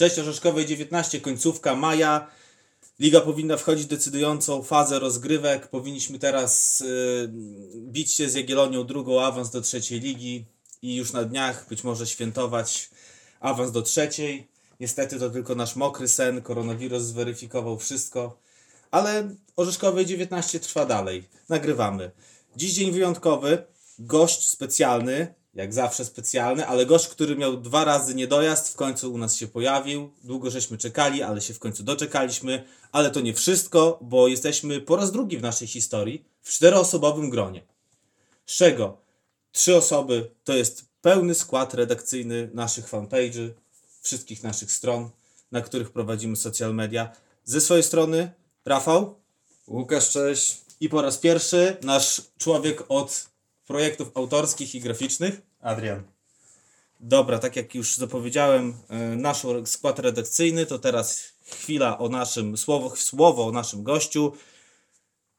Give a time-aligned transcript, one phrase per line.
[0.00, 2.30] Cześć Orzeszkowej 19, końcówka maja.
[3.00, 5.68] Liga powinna wchodzić w decydującą fazę rozgrywek.
[5.68, 7.30] Powinniśmy teraz y,
[7.76, 10.44] bić się z Jagiellonią drugą awans do trzeciej ligi
[10.82, 12.90] i już na dniach być może świętować
[13.40, 14.48] awans do trzeciej.
[14.80, 18.38] Niestety to tylko nasz mokry sen, koronawirus zweryfikował wszystko,
[18.90, 21.28] ale Orzeszkowej 19 trwa dalej.
[21.48, 22.10] Nagrywamy.
[22.56, 23.62] Dziś dzień wyjątkowy,
[23.98, 29.18] gość specjalny, jak zawsze specjalny, ale gość, który miał dwa razy niedojazd, w końcu u
[29.18, 30.10] nas się pojawił.
[30.24, 32.64] Długo żeśmy czekali, ale się w końcu doczekaliśmy.
[32.92, 37.62] Ale to nie wszystko, bo jesteśmy po raz drugi w naszej historii w czteroosobowym gronie.
[38.46, 38.96] Z czego
[39.52, 43.50] trzy osoby to jest pełny skład redakcyjny naszych fanpage'y,
[44.02, 45.10] wszystkich naszych stron,
[45.52, 47.12] na których prowadzimy social media.
[47.44, 48.32] Ze swojej strony
[48.64, 49.14] Rafał
[49.68, 50.58] Łukasz, cześć.
[50.80, 53.29] i po raz pierwszy nasz człowiek od
[53.70, 55.42] projektów autorskich i graficznych.
[55.60, 56.02] Adrian.
[57.00, 62.96] Dobra, tak jak już zapowiedziałem, e, nasz skład redakcyjny, to teraz chwila o naszym, słowo,
[62.96, 64.32] słowo o naszym gościu.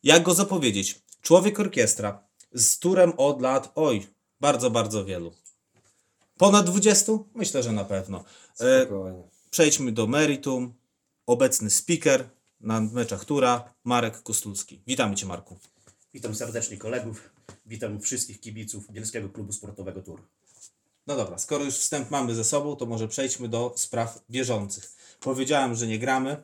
[0.04, 1.02] Jak go zapowiedzieć?
[1.22, 4.08] Człowiek orkiestra, z turem od lat, oj,
[4.40, 5.32] bardzo, bardzo wielu.
[6.38, 7.12] Ponad 20?
[7.36, 8.24] Myślę, że na pewno.
[8.60, 9.24] E, Spokojnie.
[9.50, 10.74] przejdźmy do meritum.
[11.26, 14.82] Obecny speaker na meczach tura, Marek Kostulski.
[14.88, 15.60] Witamy Cię, Marku.
[16.14, 17.30] Witam serdecznie kolegów,
[17.66, 20.22] witam wszystkich kibiców Bielskiego Klubu Sportowego Tur.
[21.08, 24.92] No dobra, skoro już wstęp mamy ze sobą, to może przejdźmy do spraw bieżących.
[25.20, 26.44] Powiedziałem, że nie gramy.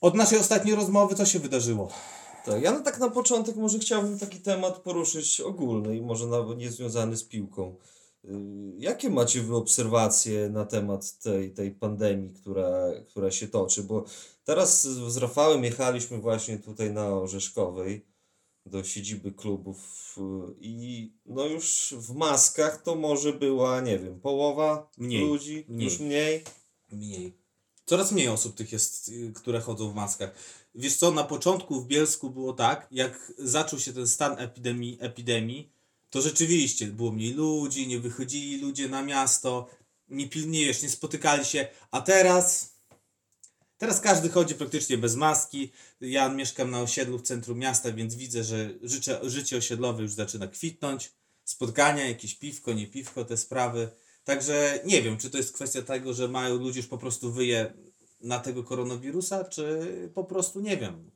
[0.00, 1.92] Od naszej ostatniej rozmowy co się wydarzyło?
[2.44, 6.58] Tak, ja no tak na początek może chciałbym taki temat poruszyć ogólny i może nawet
[6.58, 7.76] nie związany z piłką.
[8.24, 8.28] Y,
[8.78, 13.82] Jakie macie wy obserwacje na temat tej, tej pandemii, która, która się toczy?
[13.82, 14.04] Bo
[14.44, 18.06] teraz z z Rafałem jechaliśmy właśnie tutaj na Orzeszkowej
[18.68, 24.90] do siedziby klubów y, i no już w maskach to może była, nie wiem, połowa
[24.98, 25.84] Mniej, ludzi, mniej.
[25.84, 26.44] już mniej.
[26.92, 27.32] Mniej.
[27.86, 30.34] Coraz mniej osób tych jest, y, które chodzą w maskach.
[30.74, 35.72] Wiesz co, na początku w Bielsku było tak, jak zaczął się ten stan epidemii, epidemii
[36.10, 39.68] to rzeczywiście było mniej ludzi, nie wychodzili ludzie na miasto,
[40.08, 42.74] nie pilniejesz, nie spotykali się, a teraz
[43.78, 45.72] teraz każdy chodzi praktycznie bez maski.
[46.00, 50.46] Ja mieszkam na osiedlu w centrum miasta, więc widzę, że życie, życie osiedlowe już zaczyna
[50.46, 51.12] kwitnąć.
[51.44, 53.88] Spotkania, jakieś piwko, nie piwko, te sprawy.
[54.24, 57.72] Także nie wiem, czy to jest kwestia tego, że mają ludzie już po prostu wyje
[58.20, 61.10] na tego koronawirusa, czy po prostu nie wiem.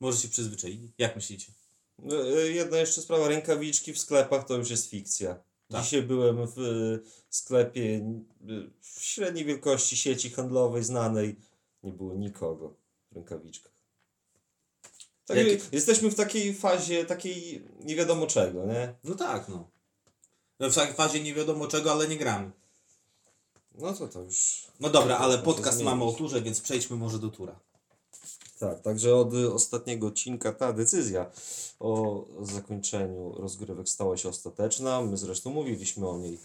[0.00, 0.92] Może się przyzwyczaili.
[0.98, 1.52] Jak myślicie?
[1.98, 5.42] No, y, Jedna jeszcze sprawa, rękawiczki w sklepach to już jest fikcja.
[5.68, 5.82] Tak.
[5.82, 7.00] Dzisiaj byłem w y,
[7.30, 11.36] sklepie y, w średniej wielkości sieci handlowej znanej.
[11.82, 12.74] Nie było nikogo
[13.12, 13.72] w rękawiczkach.
[15.26, 18.94] Tak, Jakie- Jesteśmy w takiej fazie, takiej nie wiadomo czego, nie?
[19.04, 19.68] No tak, no.
[20.60, 22.50] W takiej fazie nie wiadomo czego, ale nie gramy.
[23.74, 24.66] No to to już...
[24.80, 27.60] No dobra, ale podcast mamy o turze, więc przejdźmy może do tura.
[28.58, 31.30] Tak, także od ostatniego odcinka ta decyzja
[31.80, 35.00] o zakończeniu rozgrywek stała się ostateczna.
[35.02, 36.38] My zresztą mówiliśmy o niej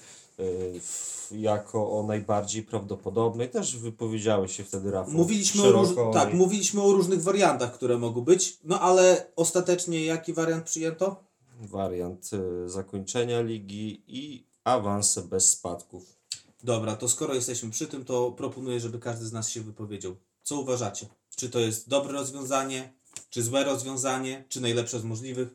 [1.32, 3.50] jako o najbardziej prawdopodobnej.
[3.50, 5.14] Też wypowiedziałeś się wtedy, Rafał.
[5.14, 5.90] Mówiliśmy o, róż...
[6.14, 11.24] tak, mówiliśmy o różnych wariantach, które mogą być, no ale ostatecznie jaki wariant przyjęto?
[11.62, 16.16] Wariant y, zakończenia ligi i awanse bez spadków.
[16.64, 20.16] Dobra, to skoro jesteśmy przy tym, to proponuję, żeby każdy z nas się wypowiedział.
[20.44, 21.08] Co uważacie?
[21.36, 22.94] Czy to jest dobre rozwiązanie,
[23.30, 25.50] czy złe rozwiązanie, czy najlepsze z możliwych?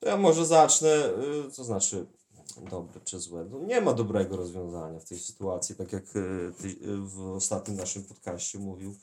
[0.00, 0.88] To ja może zacznę,
[1.48, 2.06] y, to znaczy
[2.70, 3.46] dobre czy złe.
[3.50, 6.04] No, nie ma dobrego rozwiązania w tej sytuacji, tak jak
[6.62, 8.94] ty, y, w ostatnim naszym podcaście mówił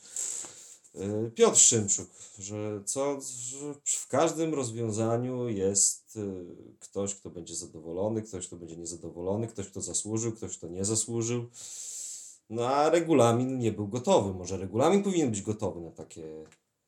[0.95, 6.17] y, Piotr Szymczuk, że, co, że w każdym rozwiązaniu jest
[6.79, 11.45] ktoś, kto będzie zadowolony, ktoś, kto będzie niezadowolony, ktoś, kto zasłużył, ktoś, kto nie zasłużył.
[12.50, 14.33] No a regulamin nie był gotowy.
[14.33, 16.44] Może regulamin powinien być gotowy na takie,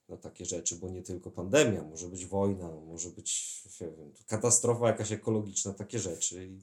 [0.10, 4.88] na takie rzeczy, bo nie tylko pandemia, może być wojna, może być nie wiem, katastrofa
[4.88, 6.62] jakaś ekologiczna, takie rzeczy i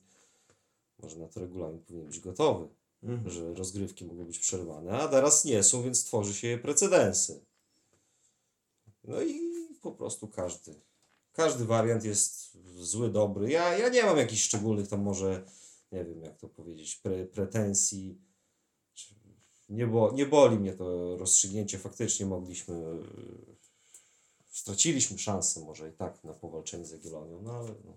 [1.02, 2.68] może na to regulamin powinien być gotowy,
[3.26, 7.40] że rozgrywki mogą być przerwane, a teraz nie są, więc tworzy się precedensy.
[9.04, 9.40] No i
[9.82, 10.74] po prostu każdy,
[11.32, 13.50] każdy wariant jest zły, dobry.
[13.50, 15.44] Ja, ja nie mam jakichś szczególnych tam może,
[15.92, 18.18] nie wiem jak to powiedzieć, pre, pretensji.
[19.68, 22.74] Nie, bo, nie boli mnie to rozstrzygnięcie, faktycznie mogliśmy
[24.50, 27.94] straciliśmy szansę może i tak na powalczenie z Jagiellonią, no ale no,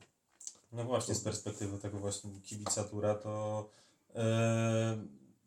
[0.71, 3.69] No właśnie, z perspektywy tego właśnie kibica Tura to
[4.15, 4.97] e,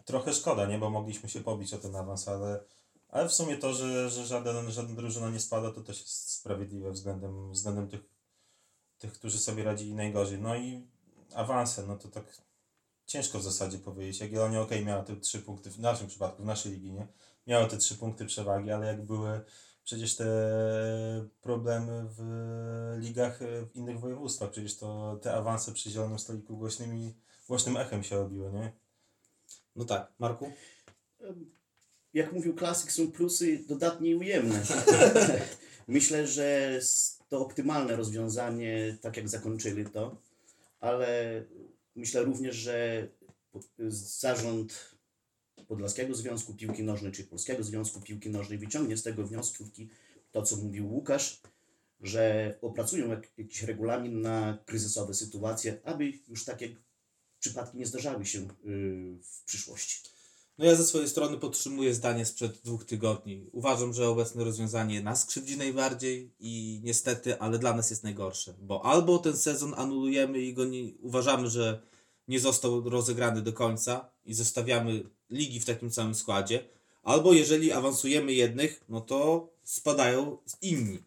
[0.05, 0.79] trochę szkoda, nie?
[0.79, 2.65] Bo mogliśmy się pobić o ten awans, ale,
[3.09, 6.91] ale w sumie to, że, że żaden, żadna drużyna nie spada, to też jest sprawiedliwe
[6.91, 8.01] względem, względem tych,
[8.99, 10.39] tych, którzy sobie radzili najgorzej.
[10.39, 10.87] No i
[11.35, 12.43] awanse, no to tak
[13.11, 14.21] ciężko w zasadzie powiedzieć.
[14.21, 17.07] Jagiellonia ok, miała te trzy punkty, w naszym przypadku, w naszej ligi, nie?
[17.47, 19.41] Miała te trzy punkty przewagi, ale jak były
[19.85, 20.27] przecież te
[21.41, 22.21] problemy w
[22.99, 27.15] ligach e, w innych województwach, przecież to te awanse przy Zielonym Stoliku głośnymi,
[27.49, 28.73] głośnym echem się robiły, nie?
[29.77, 30.53] No tak, Marku?
[32.15, 34.63] Jak mówił klasyk, są plusy dodatnie i ujemne.
[35.89, 36.81] Myślę, że
[37.29, 40.17] to optymalne rozwiązanie, tak jak zakończyli to,
[40.81, 41.43] ale
[41.97, 43.09] myślę również, że
[43.89, 44.97] zarząd
[45.69, 49.89] Podlaskiego Związku Piłki Nożnej czy Polskiego Związku Piłki Nożnej wyciągnie z tego wnioski
[50.31, 51.41] to, co mówił Łukasz,
[52.01, 56.77] że opracują jak, jakiś regulamin na kryzysowe sytuacje, aby już takie
[57.39, 60.11] przypadki nie zdarzały się yy, w przyszłości.
[60.61, 63.47] No ja ze swojej strony podtrzymuję zdanie sprzed dwóch tygodni.
[63.53, 68.55] Uważam, że obecne rozwiązanie nas krzywdzi najbardziej i niestety, ale dla nas jest najgorsze.
[68.63, 71.83] Bo albo ten sezon anulujemy i go nie, uważamy, że
[72.29, 76.65] nie został rozegrany do końca i zostawiamy ligi w takim samym składzie,
[77.03, 80.99] albo jeżeli awansujemy jednych, no to spadają inni.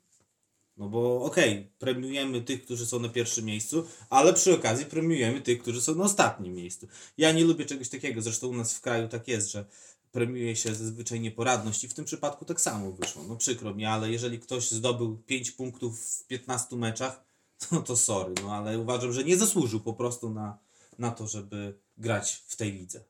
[0.84, 5.62] No bo okej, premiujemy tych, którzy są na pierwszym miejscu, ale przy okazji premiujemy tych,
[5.62, 6.88] którzy są na ostatnim miejscu.
[7.18, 9.66] Ja nie lubię czegoś takiego, zresztą u nas w kraju tak jest, że
[10.12, 13.24] premiuje się zazwyczaj nieporadność i w tym przypadku tak samo wyszło.
[13.28, 17.24] No przykro mi, ale jeżeli ktoś zdobył 5 punktów w 15 meczach,
[17.72, 20.58] no to sorry, no ale uważam, że nie zasłużył po prostu na,
[21.00, 23.04] na to, żeby grać w tej lidze.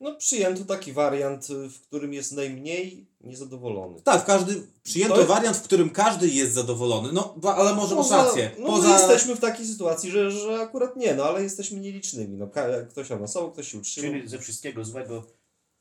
[0.00, 4.00] No przyjęto taki wariant, y, w którym jest najmniej niezadowolony.
[4.02, 8.24] Tak, każdy przyjęto To- wariant, w którym każdy jest zadowolony, no ale może masz Poza-
[8.24, 8.50] rację.
[8.58, 8.88] No Poza...
[8.88, 12.36] my jesteśmy w takiej sytuacji, że, że akurat nie, no ale jesteśmy nielicznymi.
[12.36, 12.48] No,
[12.90, 14.10] ktoś awansował, ktoś się utrzymał.
[14.12, 15.22] Czyli ze wszystkiego złego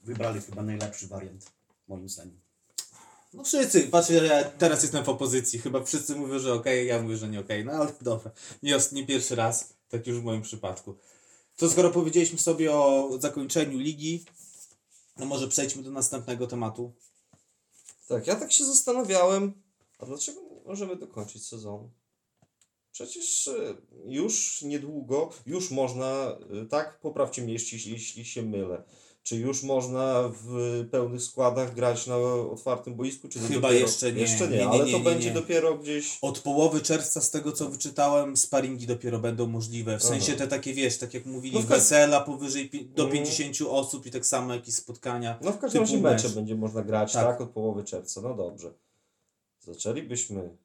[0.01, 1.45] wybrali chyba najlepszy wariant,
[1.87, 2.39] moim zdaniem.
[3.33, 7.17] No wszyscy, patrzcie, ja teraz jestem w opozycji, chyba wszyscy mówią, że okej, ja mówię,
[7.17, 8.31] że nie okej, no ale dobra,
[8.63, 10.95] nie, nie pierwszy raz, tak już w moim przypadku.
[11.59, 14.23] To skoro powiedzieliśmy sobie o zakończeniu ligi,
[15.17, 16.93] no może przejdźmy do następnego tematu.
[18.07, 19.53] Tak, ja tak się zastanawiałem,
[19.97, 21.91] a dlaczego możemy dokończyć sezonu?
[22.91, 28.83] Przecież y, już niedługo, już można, y, tak, poprawcie mnie, jeśli, jeśli się mylę.
[29.23, 32.17] Czy już można w pełnych składach grać na
[32.51, 33.27] otwartym boisku?
[33.29, 34.21] Czy Chyba dopiero, jeszcze nie.
[34.21, 36.17] Jeszcze nie, Nie, nie, ale nie, to będzie dopiero gdzieś.
[36.21, 39.99] Od połowy czerwca, z tego co wyczytałem, sparingi dopiero będą możliwe.
[39.99, 40.09] W Aha.
[40.13, 43.23] sensie te takie, wiesz, tak jak mówili, No każdym- wesela powyżej pi- do Mhm.
[43.25, 45.39] 50 osób i tak samo jakieś spotkania.
[45.41, 46.35] No w każdym razie mecze mecz.
[46.35, 47.25] będzie można grać, Tak.
[47.25, 47.41] tak.
[47.41, 48.21] od połowy czerwca.
[48.21, 48.73] No dobrze.
[49.59, 50.57] Zaczęlibyśmy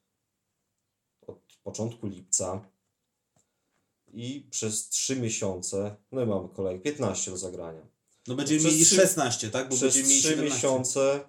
[1.26, 2.64] od początku lipca
[4.12, 7.94] i przez 3 miesiące, no i mamy kolejne 15 do zagrania.
[8.26, 9.69] No będziemy Przez mieli trzy- 16, tak?
[9.69, 10.55] Bo przez będziemy mieli 3 17.
[10.56, 11.21] miesiące.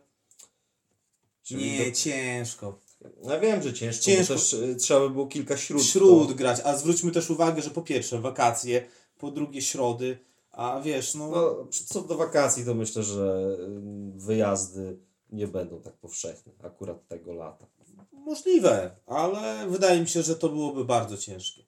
[1.43, 2.79] czyli Nie, do- ciężko.
[3.23, 4.33] Ja wiem, że ciężko, Ciężko.
[4.33, 5.83] też y, trzeba by było kilka śród.
[5.83, 8.87] Śród grać, a zwróćmy też uwagę, że po pierwsze wakacje,
[9.17, 10.17] po drugie środy,
[10.51, 14.97] a wiesz, no, No, co do wakacji, to myślę, że y, wyjazdy
[15.31, 17.65] nie będą tak powszechne akurat tego lata.
[18.11, 21.63] możliwe, ale wydaje mi się, że to byłoby bardzo ciężkie.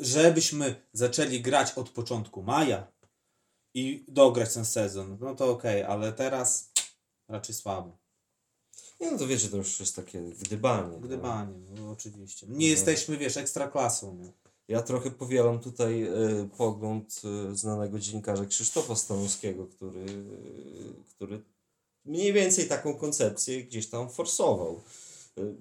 [0.00, 2.86] Żebyśmy zaczęli grać od początku maja
[3.74, 6.72] i dograć ten sezon, no to okej, ale teraz
[7.28, 7.98] raczej słabo.
[9.00, 10.92] Nie no to wiecie, to już jest takie gdybanie.
[10.92, 11.00] no.
[11.00, 12.46] Gdybanie, no oczywiście.
[12.50, 14.18] Nie jesteśmy, wiesz, ekstraklasą.
[14.22, 14.32] No.
[14.68, 17.22] Ja trochę powielam tutaj y, pogląd
[17.52, 21.42] y, znanego dziennikarza Krzysztofa Stanowskiego, który, y, który
[22.04, 24.80] mniej więcej taką koncepcję gdzieś tam forsował.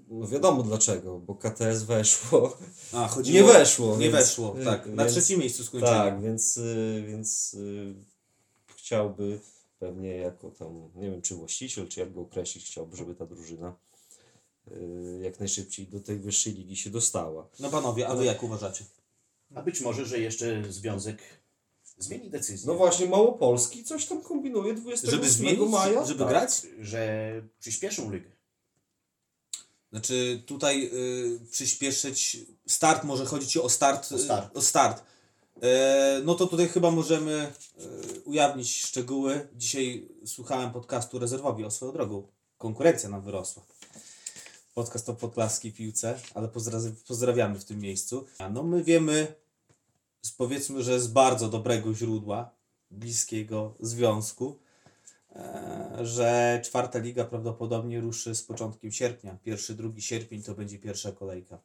[0.07, 2.57] No wiadomo dlaczego, bo KTS weszło.
[2.93, 3.97] A, chodziło, Nie weszło.
[3.97, 4.85] Nie więc- weszło, tak.
[4.85, 5.91] Na więc- trzecim miejscu skończyli.
[5.91, 7.93] Tak, więc, y, więc y,
[8.75, 9.39] chciałby
[9.79, 13.75] pewnie jako tam, nie wiem czy właściciel, czy jak go określić, chciałby, żeby ta drużyna
[15.21, 17.47] jak najszybciej do tej wyższej ligi się dostała.
[17.59, 18.85] No panowie, a wy jak uważacie?
[19.55, 21.17] A być może, że jeszcze związek
[21.97, 22.67] zmieni decyzję.
[22.67, 25.71] No właśnie, Małopolski coś tam kombinuje 28 Żeby zmienić?
[25.71, 26.05] maja.
[26.05, 26.29] Żeby Tak.
[26.29, 26.67] grać?
[26.79, 28.29] Że przyspieszą ligę.
[29.91, 34.11] Znaczy tutaj y, przyspieszyć start, może chodzi ci o start.
[34.11, 34.55] O start.
[34.55, 35.03] y, O start.
[35.61, 37.51] E, no to tutaj chyba możemy
[38.15, 39.47] y, ujawnić szczegóły.
[39.55, 42.27] Dzisiaj słuchałem podcastu Rezerwowi o swoją drogą.
[42.57, 43.63] Konkurencja nam wyrosła.
[44.73, 48.25] Podcast o podklaskiej piłce, ale pozdra- pozdrawiamy w tym miejscu.
[48.51, 49.35] No my wiemy,
[50.37, 52.51] powiedzmy, że z bardzo dobrego źródła,
[52.91, 54.59] bliskiego związku,
[56.01, 59.37] że czwarta liga prawdopodobnie ruszy z początkiem sierpnia.
[59.43, 61.59] Pierwszy, drugi sierpień to będzie pierwsza kolejka.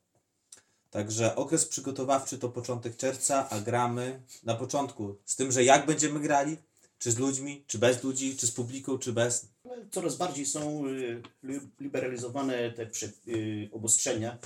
[0.90, 5.16] Także okres przygotowawczy to początek czerwca, a gramy na początku.
[5.25, 6.56] Z tym, że jak będziemy grali?
[6.99, 9.46] Czy z ludźmi, czy bez ludzi, czy z publiką, czy bez.
[9.90, 12.90] Coraz bardziej są y, li- liberalizowane te
[13.28, 14.38] y, obostrzenia.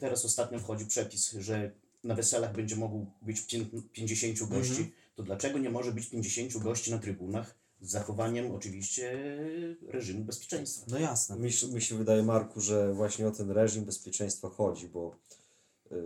[0.00, 1.70] Teraz ostatnio wchodzi przepis, że
[2.04, 4.92] na weselach będzie mogło być pię- 50 gości.
[5.16, 9.18] to dlaczego nie może być 50 gości na trybunach z zachowaniem oczywiście
[9.88, 10.86] reżimu bezpieczeństwa?
[10.88, 11.36] No jasne.
[11.36, 15.16] Mi, się- mi się wydaje, Marku, że właśnie o ten reżim bezpieczeństwa chodzi, bo
[15.92, 15.96] y,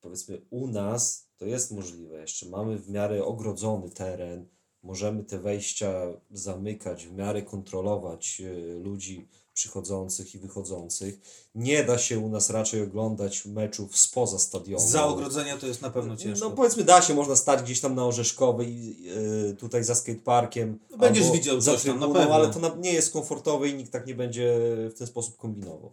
[0.00, 2.48] powiedzmy u nas to jest możliwe jeszcze.
[2.48, 4.46] Mamy w miarę ogrodzony teren,
[4.82, 5.92] możemy te wejścia
[6.30, 11.20] zamykać, w miarę kontrolować y, ludzi przychodzących i wychodzących.
[11.54, 14.88] Nie da się u nas raczej oglądać meczów spoza stadionu.
[14.88, 16.48] Za ogrodzenia to jest na pewno ciężko.
[16.48, 20.78] No powiedzmy da się, można stać gdzieś tam na Orzeszkowej, yy, tutaj za skateparkiem.
[20.90, 22.34] No, będziesz widział za coś tam, na pewno.
[22.34, 24.58] Ale to na, nie jest komfortowe i nikt tak nie będzie
[24.90, 25.92] w ten sposób kombinował.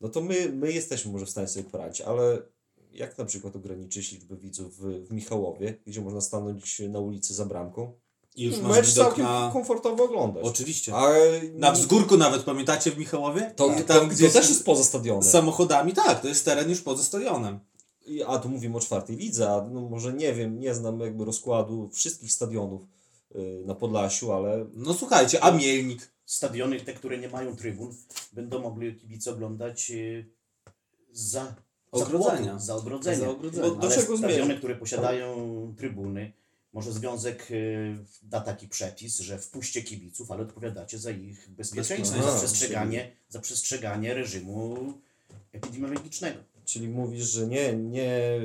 [0.00, 2.42] No to my, my jesteśmy może w stanie sobie poradzić, ale
[2.92, 7.46] jak na przykład ograniczyć liczbę widzów w, w Michałowie, gdzie można stanąć na ulicy za
[7.46, 7.92] bramką?
[8.38, 9.50] I już I masz mecz całkiem na...
[9.52, 10.44] komfortowo oglądać.
[10.44, 10.94] Oczywiście.
[10.94, 11.08] A
[11.54, 13.52] Na wzgórku nawet, pamiętacie w Michałowie?
[13.56, 15.22] to, I to, to też jest poza stadionem.
[15.22, 17.58] Z samochodami, tak, to jest teren już poza stadionem.
[18.06, 21.24] I- A tu mówimy o czwartej lidze, a no może nie wiem, nie znam jakby
[21.24, 22.82] rozkładu wszystkich stadionów
[23.34, 26.10] yy, na Podlasiu, ale No słuchajcie, a Mielnik?
[26.24, 27.94] Stadiony, te, które nie mają trybun,
[28.32, 30.24] będą mogli kibice oglądać e,
[31.12, 31.54] za
[31.90, 32.42] Ogrodzenia.
[32.42, 33.18] Za, płotu, za ogrodzenia.
[33.18, 33.68] Za ogrodzenia.
[33.68, 34.58] Bo do Ale czego stadiony, zmierzam?
[34.58, 35.34] które posiadają
[35.78, 36.32] trybuny,
[36.72, 37.54] może związek e,
[38.22, 44.14] da taki przepis, że wpuśćcie kibiców, ale odpowiadacie za ich bezpieczeństwo, za przestrzeganie, za przestrzeganie
[44.14, 44.94] reżimu
[45.52, 46.38] epidemiologicznego.
[46.64, 48.40] Czyli mówisz, że nie, nie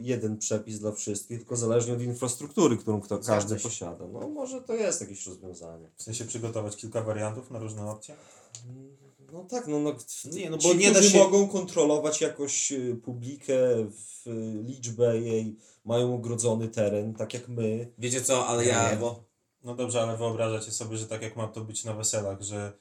[0.00, 4.06] jeden przepis dla wszystkich, tylko zależnie od infrastruktury, którą kto, każdy posiada.
[4.12, 5.88] No może to jest jakieś rozwiązanie.
[5.96, 8.14] W sensie przygotować kilka wariantów na różne opcje?
[9.32, 9.94] No tak, no, no
[10.32, 13.54] Nie, no ci, bo nie da się- mogą kontrolować jakoś y, publikę,
[13.90, 17.92] w, y, liczbę jej, mają ogrodzony teren, tak jak my.
[17.98, 18.90] Wiecie co, ale ja...
[18.90, 19.24] Lewo.
[19.62, 22.72] No dobrze, ale wyobrażacie sobie, że tak jak ma to być na weselach, że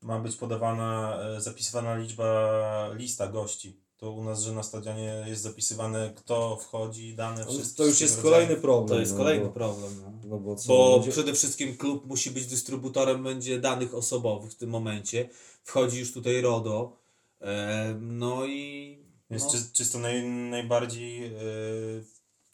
[0.00, 3.80] ma być podawana, e, zapisywana liczba, lista gości.
[4.02, 7.76] To u nas, że na stadionie jest zapisywane kto wchodzi, dane, wszystko.
[7.76, 8.88] to już jest kolejny problem.
[8.88, 10.02] To jest no, kolejny bo, problem.
[10.02, 10.12] No.
[10.24, 10.68] No bo co?
[10.68, 15.28] Bo ludzie- przede wszystkim klub musi być dystrybutorem będzie danych osobowych w tym momencie.
[15.64, 16.96] Wchodzi już tutaj RODO.
[17.40, 18.98] E, no i.
[19.30, 21.32] Jest no, czy, czysto naj, najbardziej, e,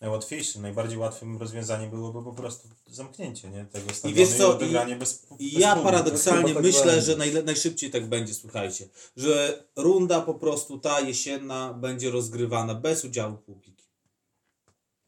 [0.00, 4.96] najłatwiejszym, najbardziej łatwym rozwiązaniem byłoby po prostu zamknięcie nie, tego stadionu wiesz co, i odegranie
[4.96, 7.00] bez, I bez ja paradoksalnie Chyba tak myślę, będzie.
[7.02, 13.04] że najle- najszybciej tak będzie, słuchajcie, że runda po prostu ta jesienna będzie rozgrywana bez
[13.04, 13.84] udziału publiki.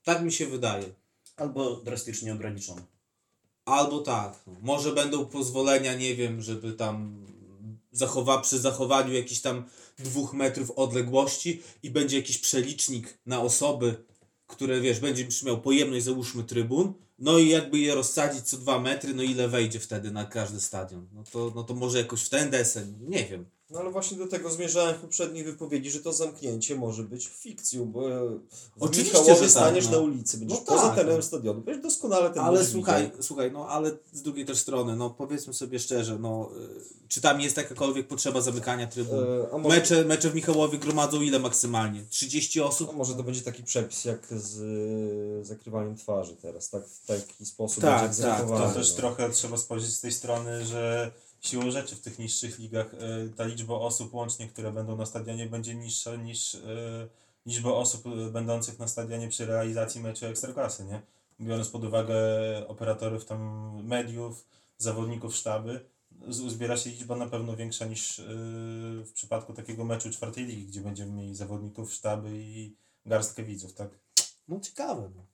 [0.02, 0.85] Tak mi się wydaje.
[1.37, 2.82] Albo drastycznie ograniczone.
[3.64, 4.42] Albo tak.
[4.47, 4.52] no.
[4.61, 7.26] Może będą pozwolenia, nie wiem, żeby tam
[7.92, 9.64] zachowa, przy zachowaniu jakichś tam
[9.99, 14.04] dwóch metrów odległości i będzie jakiś przelicznik na osoby,
[14.50, 19.14] które wiesz, będzie miał pojemność załóżmy trybun, no i jakby je rozsadzić co dwa metry,
[19.14, 21.09] no ile wejdzie wtedy na każdy stadion.
[21.12, 23.45] No to, no to może jakoś w ten desen, nie wiem.
[23.71, 27.85] No ale właśnie do tego zmierzałem w poprzedniej wypowiedzi, że to zamknięcie może być fikcją,
[27.87, 29.91] bo w Oczywiście, Michałowie że tak, staniesz no.
[29.91, 31.23] na ulicy, będziesz No poza tak, terenem no.
[31.23, 33.23] stadionu, będziesz doskonale ten Ale słuchaj, widział.
[33.23, 37.41] słuchaj, no ale z drugiej też strony, no powiedzmy sobie szczerze, no y, czy tam
[37.41, 39.19] jest jakakolwiek potrzeba zamykania trybun?
[39.19, 42.05] E, a może- Mecze, mecze w Michałowie gromadzą ile maksymalnie?
[42.11, 42.97] 30 A osób?
[42.97, 47.83] może to będzie taki przepis jak z y, zakrywaniem twarzy teraz, tak w taki sposób
[47.83, 48.97] Tak, będzie tak, To też no.
[48.97, 53.44] trochę trzeba spojrzeć z tej strony, że siłą rzeczy w tych niższych ligach e, ta
[53.44, 57.09] liczba osób łącznie, które będą na stadionie będzie niższa niż e,
[57.47, 61.02] liczba osób e, będących na stadionie przy realizacji meczu Ekstraklasy, nie?
[61.40, 62.14] Biorąc pod uwagę
[62.68, 64.47] operatorów tam mediów,
[64.78, 65.85] zawodników sztaby,
[66.26, 68.23] uzbiera się liczba na pewno większa niż
[69.04, 73.90] w przypadku takiego meczu czwartej ligi, gdzie będziemy mieli zawodników sztaby i garstkę widzów, tak?
[74.49, 75.11] No ciekawe.
[75.16, 75.26] No.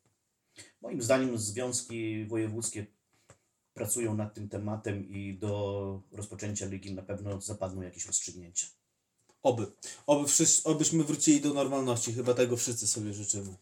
[0.80, 2.86] Moim zdaniem związki wojewódzkie
[3.76, 8.66] pracują nad tym tematem i do rozpoczęcia ligi na pewno zapadną jakieś rozstrzygnięcia.
[9.42, 9.66] Oby.
[10.06, 12.12] Oby wszyscy, obyśmy wrócili do normalności.
[12.12, 13.54] Chyba tego wszyscy sobie życzymy.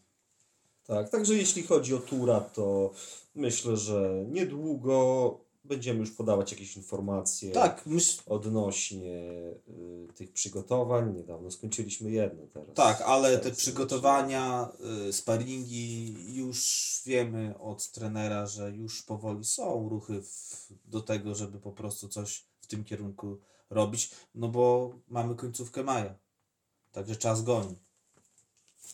[0.87, 2.93] Tak, także jeśli chodzi o Tura, to
[3.35, 9.29] myślę, że niedługo będziemy już podawać jakieś informacje Tak, myśl, odnośnie
[9.69, 11.15] y, tych przygotowań.
[11.15, 12.75] Niedawno skończyliśmy jedno teraz.
[12.75, 14.69] tak, ale te Teraz przygotowania,
[15.09, 21.59] y, sparingi, już wiemy od trenera, że już powoli są ruchy w, do tego, żeby
[21.59, 23.37] po prostu coś w tym kierunku
[23.69, 26.15] robić, no bo mamy końcówkę maja.
[26.91, 27.75] Także czas goni.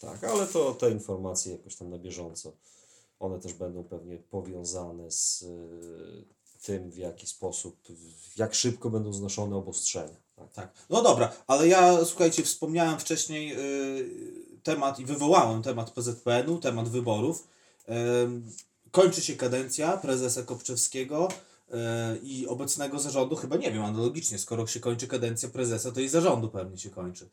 [0.01, 2.53] Tak, ale to te informacje jakoś tam na bieżąco.
[3.19, 6.25] One też będą pewnie powiązane z y,
[6.61, 7.77] tym, w jaki sposób,
[8.37, 10.15] jak szybko będą znoszone obostrzenia.
[10.35, 10.53] Tak.
[10.53, 10.71] Tak.
[10.89, 17.47] No dobra, ale ja słuchajcie, wspomniałem wcześniej y, temat i wywołałem temat PZPN-u, temat wyborów.
[18.91, 21.73] Kończy się kadencja prezesa Kopczewskiego y,
[22.23, 26.49] i obecnego zarządu, chyba nie wiem, analogicznie, skoro się kończy kadencja prezesa, to i zarządu
[26.49, 27.29] pewnie się kończy.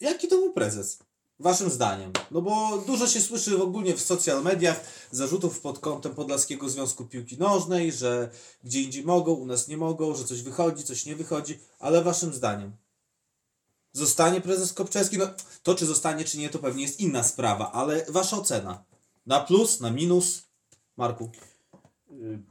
[0.00, 0.98] Jaki to był prezes?
[1.42, 2.12] Waszym zdaniem.
[2.30, 7.38] No bo dużo się słyszy ogólnie w social mediach zarzutów pod kątem Podlaskiego Związku Piłki
[7.38, 8.30] Nożnej, że
[8.64, 12.34] gdzie indziej mogą, u nas nie mogą, że coś wychodzi, coś nie wychodzi, ale waszym
[12.34, 12.76] zdaniem.
[13.92, 15.18] Zostanie prezes Kopczewski?
[15.18, 15.26] No,
[15.62, 18.84] to czy zostanie, czy nie, to pewnie jest inna sprawa, ale wasza ocena.
[19.26, 20.42] Na plus, na minus?
[20.96, 21.30] Marku.
[22.10, 22.42] Y,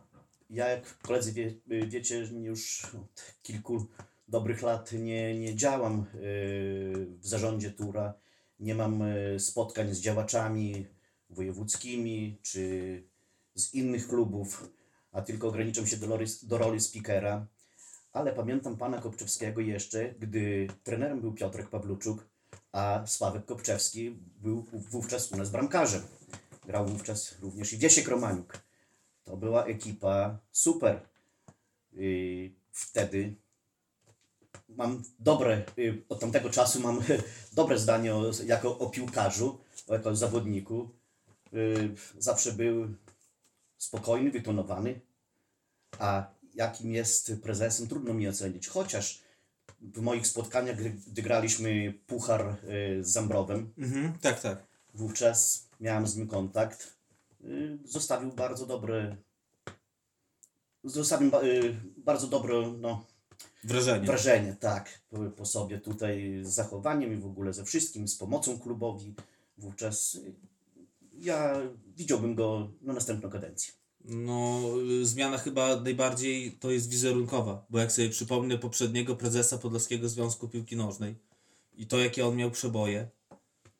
[0.49, 3.85] Ja, jak koledzy wie, y, wiecie, już od kilku
[4.27, 8.13] dobrych lat nie, nie działam y, w zarządzie Tura.
[8.61, 10.85] Nie mam y, spotkań z działaczami
[11.29, 13.03] wojewódzkimi czy
[13.55, 14.69] z innych klubów,
[15.11, 17.45] a tylko ograniczam się do roli, do roli speakera.
[18.13, 22.25] Ale pamiętam pana Kopczewskiego jeszcze, gdy trenerem był Piotrek Pawluczuk,
[22.71, 26.01] a Sławek Kopczewski był wówczas u nas bramkarzem.
[26.65, 28.59] Grał wówczas również i Wiesiek Romaniuk.
[29.23, 31.01] To była ekipa super.
[32.71, 33.35] Wtedy
[34.77, 36.99] mam dobre, y, od tamtego czasu mam
[37.53, 40.89] dobre zdanie o, jako o piłkarzu, jako o zawodniku.
[41.53, 42.87] Y, Zawsze był
[43.77, 44.99] spokojny, wytonowany,
[45.99, 48.67] a jakim jest prezesem, trudno mi ocenić.
[48.67, 49.21] Chociaż
[49.81, 50.75] w moich spotkaniach,
[51.07, 54.63] gdy, graliśmy puchar y, z Zambrowem, Mhm, tak, tak.
[54.93, 56.97] wówczas miałem z nim kontakt.
[57.85, 59.15] Zostawił bardzo dobre.
[60.83, 61.41] Zostawił ba-
[61.97, 63.05] bardzo dobre no,
[63.63, 64.07] Wrażenie.
[64.07, 65.01] wrażenie, tak,
[65.35, 69.13] po, sobie tutaj z zachowaniem i w ogóle ze wszystkim, z pomocą klubowi.
[69.57, 70.17] Wówczas
[71.19, 71.61] ja
[71.97, 73.73] widziałbym go na następną kadencję.
[74.05, 74.61] No,
[75.01, 80.75] zmiana chyba najbardziej to jest wizerunkowa, bo jak sobie przypomnę poprzedniego prezesa Podlaskiego Związku Piłki
[80.75, 81.15] Nożnej
[81.73, 83.09] i to, jakie on miał przeboje,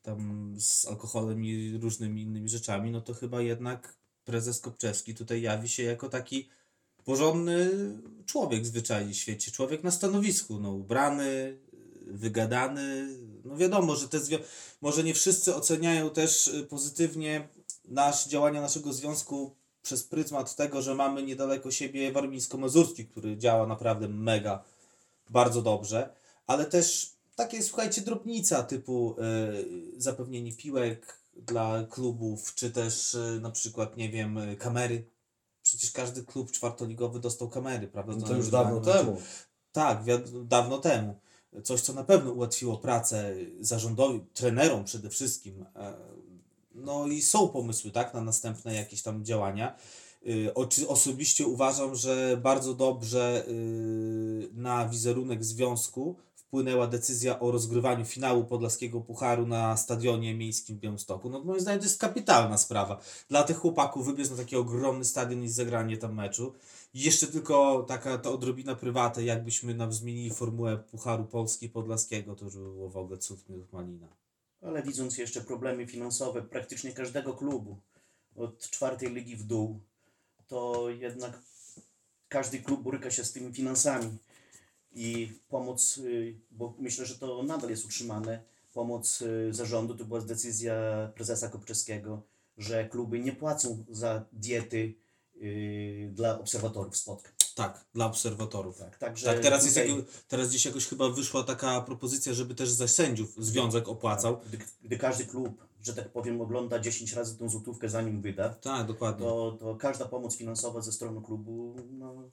[0.01, 3.95] tam z alkoholem i różnymi innymi rzeczami, no to chyba jednak
[4.25, 6.49] prezes Kopczewski tutaj jawi się jako taki
[7.05, 7.69] porządny
[8.25, 11.57] człowiek zwyczajnie w świecie, człowiek na stanowisku, no ubrany,
[12.07, 13.07] wygadany,
[13.45, 14.39] no wiadomo, że te zwią-
[14.81, 17.47] może nie wszyscy oceniają też y, pozytywnie
[17.85, 24.07] nasz, działania naszego związku przez pryzmat tego, że mamy niedaleko siebie warmińsko-mazurski, który działa naprawdę
[24.07, 24.63] mega,
[25.29, 26.09] bardzo dobrze,
[26.47, 29.15] ale też takie, słuchajcie, drobnica typu
[29.97, 35.03] y, zapewnienie piłek dla klubów, czy też y, na przykład, nie wiem, kamery.
[35.63, 38.13] Przecież każdy klub czwartoligowy dostał kamery, prawda?
[38.17, 39.21] No to już dawno temu.
[39.71, 40.03] Tak,
[40.43, 41.15] dawno temu.
[41.63, 45.65] Coś, co na pewno ułatwiło pracę zarządowi, trenerom przede wszystkim.
[45.75, 45.93] E,
[46.75, 49.75] No i są pomysły, tak, na następne jakieś tam działania.
[50.27, 50.53] Y,
[50.87, 56.15] Osobiście uważam, że bardzo dobrze y, na wizerunek związku
[56.51, 61.29] wpłynęła decyzja o rozgrywaniu finału Podlaskiego Pucharu na stadionie miejskim w Białymstoku.
[61.29, 63.01] No moim zdaniem to jest kapitalna sprawa.
[63.29, 66.53] Dla tych chłopaków wybiec na taki ogromny stadion i zagranie tam meczu.
[66.93, 72.45] I jeszcze tylko taka ta odrobina prywata, jakbyśmy nam zmienili formułę Pucharu Polski Podlaskiego, to
[72.45, 73.39] już by było w ogóle cud
[73.71, 74.07] malina.
[74.61, 77.77] Ale widząc jeszcze problemy finansowe praktycznie każdego klubu,
[78.35, 79.79] od czwartej ligi w dół,
[80.47, 81.39] to jednak
[82.29, 84.17] każdy klub boryka się z tymi finansami.
[84.93, 90.21] I pomoc, y, bo myślę, że to nadal jest utrzymane, pomoc y, zarządu to była
[90.21, 90.73] decyzja
[91.15, 92.21] prezesa Kopczewskiego,
[92.57, 94.93] że kluby nie płacą za diety
[95.35, 97.33] y, dla obserwatorów spotkań.
[97.55, 98.77] Tak, dla obserwatorów.
[98.77, 102.55] Tak, także Tak, teraz, jest tutaj- jako, teraz gdzieś jakoś chyba wyszła taka propozycja, żeby
[102.55, 104.39] też za sędziów związek opłacał.
[104.47, 108.87] Gdy, gdy każdy klub, że tak powiem, ogląda 10 razy tą złotówkę zanim wyda, Tak,
[108.87, 109.25] dokładnie.
[109.25, 112.29] to, to każda pomoc finansowa ze strony klubu no,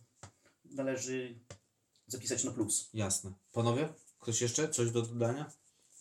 [0.65, 1.39] należy
[2.09, 2.89] zapisać na plus.
[2.95, 3.33] Jasne.
[3.53, 3.89] Panowie,
[4.21, 4.69] ktoś jeszcze?
[4.69, 5.51] Coś do dodania?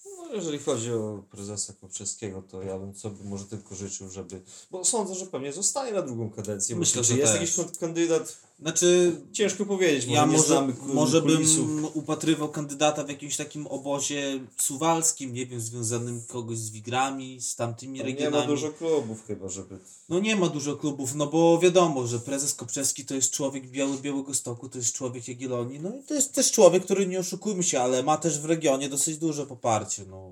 [0.06, 4.42] No, jeżeli chodzi o prezesa Kopczewskiego, to ja bym sobie może tylko życzył, żeby.
[4.72, 6.76] Bo sądzę, że pewnie zostanie na drugą kadencję.
[6.76, 7.42] Myślę, czy że jest też.
[7.42, 8.38] jakiś kan- kandydat?
[8.62, 11.46] Znaczy, Ciężko powiedzieć, może ja może, znamy może bym
[11.94, 17.98] upatrywał kandydata w jakimś takim obozie suwalskim, nie wiem, związanym kogoś z Wigrami, z tamtymi
[18.00, 18.44] Tam Nie regionami.
[18.44, 19.80] ma dużo klubów chyba, żeby.
[20.10, 23.98] No nie ma dużo klubów, no bo wiadomo, że prezes Kopczewski to jest człowiek Biały,
[23.98, 27.64] Białego Stoku, to jest człowiek Jagiellonii, no i to jest też człowiek, który, nie oszukujmy
[27.64, 30.32] się, ale ma też w regionie dosyć duże poparcie, no.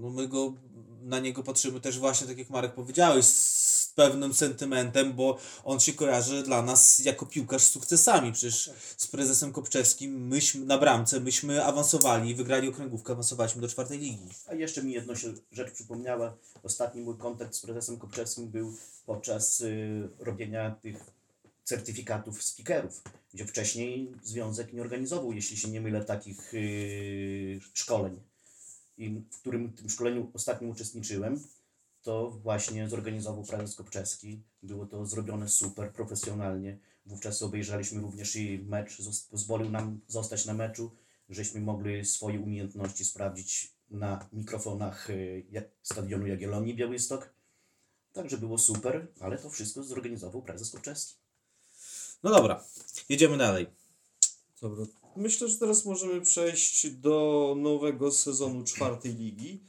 [0.00, 0.52] No my go,
[1.02, 5.92] na niego patrzymy też właśnie, tak jak Marek powiedziałeś, z pewnym sentymentem, bo on się
[5.92, 11.64] kojarzy dla nas jako piłkarz z sukcesami, przecież z prezesem Kopczewskim myśmy na bramce, myśmy
[11.64, 14.28] awansowali, wygrali okręgówkę, awansowaliśmy do czwartej ligi.
[14.46, 16.36] A jeszcze mi jedno się rzecz przypomniała.
[16.62, 20.96] Ostatni mój kontakt z prezesem Kopczewskim był podczas y, robienia tych
[21.64, 23.02] certyfikatów speakerów,
[23.34, 28.20] gdzie wcześniej związek nie organizował, jeśli się nie mylę, takich y, szkoleń.
[29.00, 31.40] I w którym tym szkoleniu ostatnim uczestniczyłem,
[32.02, 34.42] to właśnie zorganizował prezes Kopczewski.
[34.62, 36.78] Było to zrobione super, profesjonalnie.
[37.06, 38.98] Wówczas obejrzeliśmy również i mecz,
[39.30, 40.90] pozwolił nam zostać na meczu,
[41.28, 45.44] żeśmy mogli swoje umiejętności sprawdzić na mikrofonach y,
[45.82, 47.32] stadionu Jagiellonii Białystok.
[48.12, 51.14] Także było super, ale to wszystko zorganizował prezes Kurczewski.
[52.22, 52.64] No dobra,
[53.08, 53.66] jedziemy dalej.
[54.60, 54.99] Dobra.
[55.20, 59.60] Myślę, że teraz możemy przejść do nowego sezonu czwartej ligi.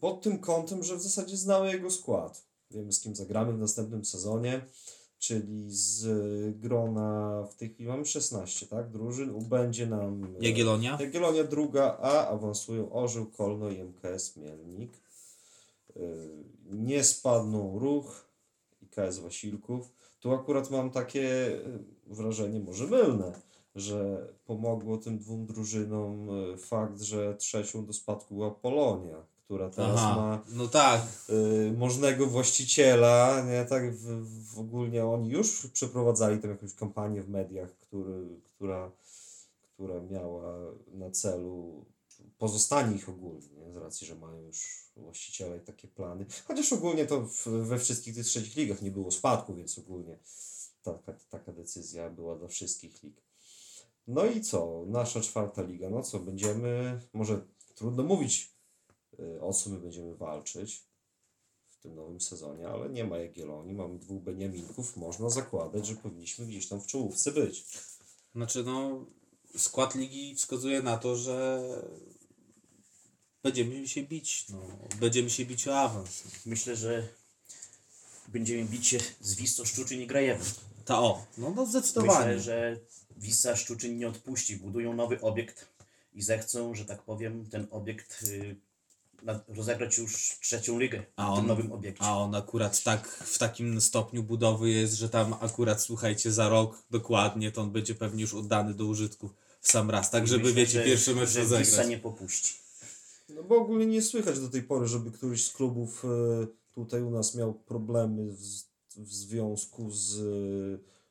[0.00, 2.44] Pod tym kątem, że w zasadzie znamy jego skład.
[2.70, 4.64] Wiemy z kim zagramy w następnym sezonie,
[5.18, 8.90] czyli z y, grona w tej chwili mamy 16, tak?
[8.90, 9.34] Drużyn.
[9.34, 10.98] Ubędzie nam e, Jagiellonia.
[11.00, 14.92] Jagiellonia druga A, awansują Orzeł, Kolno i MKS Mielnik.
[15.96, 16.00] Y,
[16.70, 18.24] Nie spadną Ruch
[18.82, 19.92] i KS Wasilków.
[20.20, 21.50] Tu akurat mam takie
[22.06, 23.32] wrażenie, może mylne,
[23.74, 29.96] że pomogło tym dwóm drużynom y, fakt, że trzecią do spadku była Polonia, która teraz
[29.98, 31.02] Aha, ma no tak.
[31.30, 37.28] y, możnego właściciela, nie, tak w, w ogólnie oni już przeprowadzali tam jakąś kampanię w
[37.28, 38.90] mediach, który, która,
[39.74, 40.56] która miała
[40.94, 41.84] na celu
[42.38, 46.26] pozostanie ich ogólnie, nie, z racji, że mają już właściciela i takie plany.
[46.48, 50.18] Chociaż ogólnie to w, we wszystkich tych trzecich ligach nie było spadku, więc ogólnie
[50.82, 53.31] taka, taka decyzja była dla wszystkich lig.
[54.06, 54.84] No i co?
[54.86, 58.50] Nasza czwarta liga, no co, będziemy, może trudno mówić
[59.20, 60.86] y, o co my będziemy walczyć
[61.70, 66.46] w tym nowym sezonie, ale nie ma Jagiellonii, mamy dwóch Beniaminków, można zakładać, że powinniśmy
[66.46, 67.64] gdzieś tam w czołówce być.
[68.34, 69.06] Znaczy, no,
[69.56, 71.62] skład ligi wskazuje na to, że
[73.42, 74.46] będziemy się bić.
[74.48, 74.62] No,
[75.00, 76.22] będziemy się bić o awans.
[76.46, 77.08] Myślę, że
[78.28, 80.46] będziemy bić się z Wistą Szczuczyn i Grajewem.
[80.84, 82.34] Ta o, no, no zdecydowanie.
[82.34, 82.80] Myślę, że
[83.22, 84.56] Wista Szczuczyn nie odpuści.
[84.56, 85.68] Budują nowy obiekt
[86.14, 88.56] i zechcą, że tak powiem, ten obiekt y,
[89.22, 92.04] na- rozegrać już trzecią ligę A w tym on- nowym obiekcie.
[92.04, 96.82] A on akurat tak w takim stopniu budowy jest, że tam akurat słuchajcie za rok
[96.90, 99.30] dokładnie to on będzie pewnie już oddany do użytku
[99.60, 101.66] w sam raz, tak żeby Myślę, wiecie że- pierwszy mecz że rozegrać.
[101.68, 102.54] Wista nie popuści.
[103.28, 106.08] No bo ogólnie nie słychać do tej pory, żeby któryś z klubów e,
[106.74, 108.40] tutaj u nas miał problemy w,
[108.96, 110.22] w związku z e,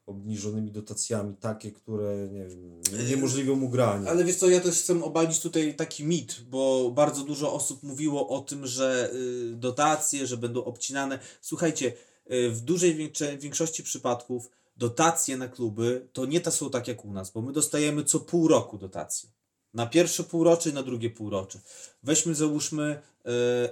[0.05, 4.09] obniżonymi dotacjami, takie, które nie wiem, niemożliwią mu granie.
[4.09, 8.29] Ale wiesz co, ja też chcę obalić tutaj taki mit, bo bardzo dużo osób mówiło
[8.29, 11.19] o tym, że y, dotacje, że będą obcinane.
[11.41, 11.93] Słuchajcie,
[12.31, 17.13] y, w dużej większości przypadków dotacje na kluby to nie to są tak jak u
[17.13, 19.29] nas, bo my dostajemy co pół roku dotacje.
[19.73, 21.59] Na pierwsze półrocze i na drugie półrocze.
[22.03, 23.01] Weźmy, załóżmy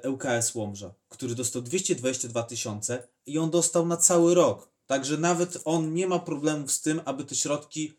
[0.03, 4.68] y, ŁKS Łomża, który dostał 222 tysiące i on dostał na cały rok.
[4.89, 7.93] Także nawet on nie ma problemów z tym, aby te środki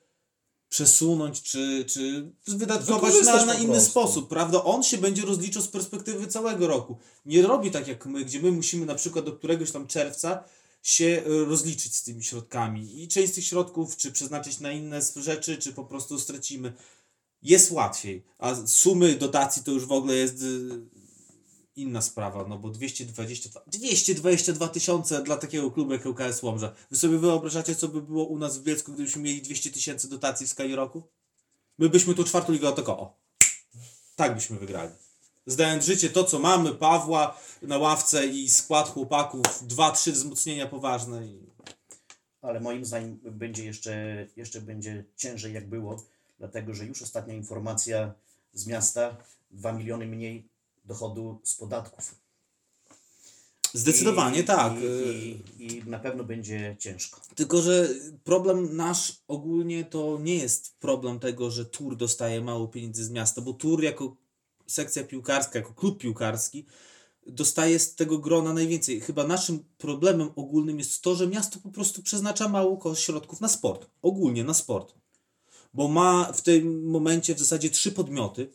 [0.68, 4.64] przesunąć, czy, czy wydatkować na, na inny sposób, prawda?
[4.64, 6.98] On się będzie rozliczał z perspektywy całego roku.
[7.26, 10.44] Nie robi tak jak my, gdzie my musimy na przykład do któregoś tam czerwca
[10.82, 15.00] się e, rozliczyć z tymi środkami i część z tych środków czy przeznaczyć na inne
[15.16, 16.72] rzeczy, czy po prostu stracimy.
[17.42, 20.80] Jest łatwiej, a sumy dotacji to już w ogóle jest y,
[21.76, 26.72] inna sprawa, no bo 222 222 tysiące dla takiego klubu jak ŁKS Łomża.
[26.90, 30.46] Wy sobie wyobrażacie, co by było u nas w Bielsku, gdybyśmy mieli 200 tysięcy dotacji
[30.46, 31.02] w skali roku?
[31.78, 33.16] My byśmy tu czwartą ligę tylko o.
[34.16, 34.92] Tak byśmy wygrali.
[35.46, 41.26] Zdając życie to, co mamy, Pawła na ławce i skład chłopaków, dwa, trzy wzmocnienia poważne.
[41.26, 41.38] I...
[42.42, 46.02] Ale moim zdaniem będzie jeszcze, jeszcze będzie ciężej jak było,
[46.38, 48.14] dlatego że już ostatnia informacja
[48.52, 49.16] z miasta,
[49.50, 50.49] 2 miliony mniej
[50.90, 52.14] dochodu z podatków.
[53.74, 54.72] Zdecydowanie I, tak.
[54.82, 57.20] I, i, I na pewno będzie ciężko.
[57.34, 57.88] Tylko, że
[58.24, 63.40] problem nasz ogólnie to nie jest problem tego, że Tur dostaje mało pieniędzy z miasta,
[63.40, 64.16] bo Tur jako
[64.66, 66.66] sekcja piłkarska, jako klub piłkarski
[67.26, 69.00] dostaje z tego grona najwięcej.
[69.00, 73.86] Chyba naszym problemem ogólnym jest to, że miasto po prostu przeznacza mało środków na sport.
[74.02, 74.94] Ogólnie na sport.
[75.74, 78.50] Bo ma w tym momencie w zasadzie trzy podmioty,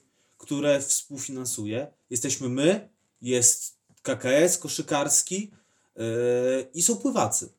[0.46, 1.88] które współfinansuje.
[2.10, 2.90] Jesteśmy my,
[3.22, 5.52] jest KKS koszykarski
[5.96, 6.04] yy,
[6.74, 7.50] i są pływacy.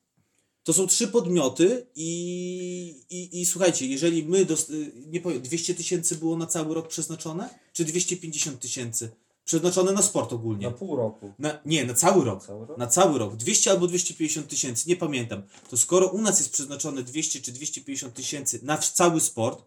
[0.63, 5.75] To są trzy podmioty i, i, i słuchajcie, jeżeli my, dost, y, nie powiem, 200
[5.75, 9.11] tysięcy było na cały rok przeznaczone, czy 250 tysięcy
[9.45, 10.67] przeznaczone na sport ogólnie?
[10.67, 11.33] Na pół roku.
[11.39, 12.47] Na, nie, na cały rok.
[12.47, 12.79] Cały rok?
[12.79, 13.37] Na cały rok.
[13.37, 15.43] 200 albo 250 tysięcy, nie pamiętam.
[15.71, 19.65] To skoro u nas jest przeznaczone 200 czy 250 tysięcy na cały sport,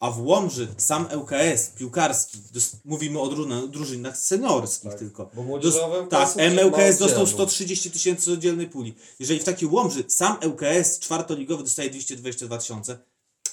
[0.00, 5.30] a w Łomży sam ŁKS piłkarski, dos- mówimy o drużynach, drużynach seniorskich Tak, tylko.
[5.34, 5.74] bo Dos-
[6.10, 7.26] tak, MŁKS dostał oddzielną.
[7.26, 8.94] 130 tysięcy z oddzielnej puli.
[9.18, 12.98] Jeżeli w takiej Łomży sam ŁKS czwartoligowy dostaje 222 tysiące,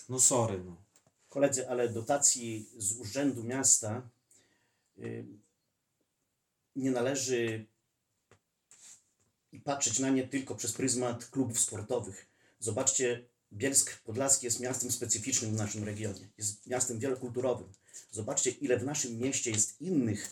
[0.10, 0.62] no sorry.
[0.66, 0.76] No.
[1.30, 4.02] Koledzy, ale dotacji z Urzędu Miasta
[5.00, 5.26] y,
[6.76, 7.66] nie należy
[9.64, 12.26] patrzeć na nie tylko przez pryzmat klubów sportowych.
[12.60, 16.30] Zobaczcie, Bielsk Podlaski jest miastem specyficznym w naszym regionie.
[16.38, 17.68] Jest miastem wielokulturowym.
[18.12, 20.32] Zobaczcie, ile w naszym mieście jest innych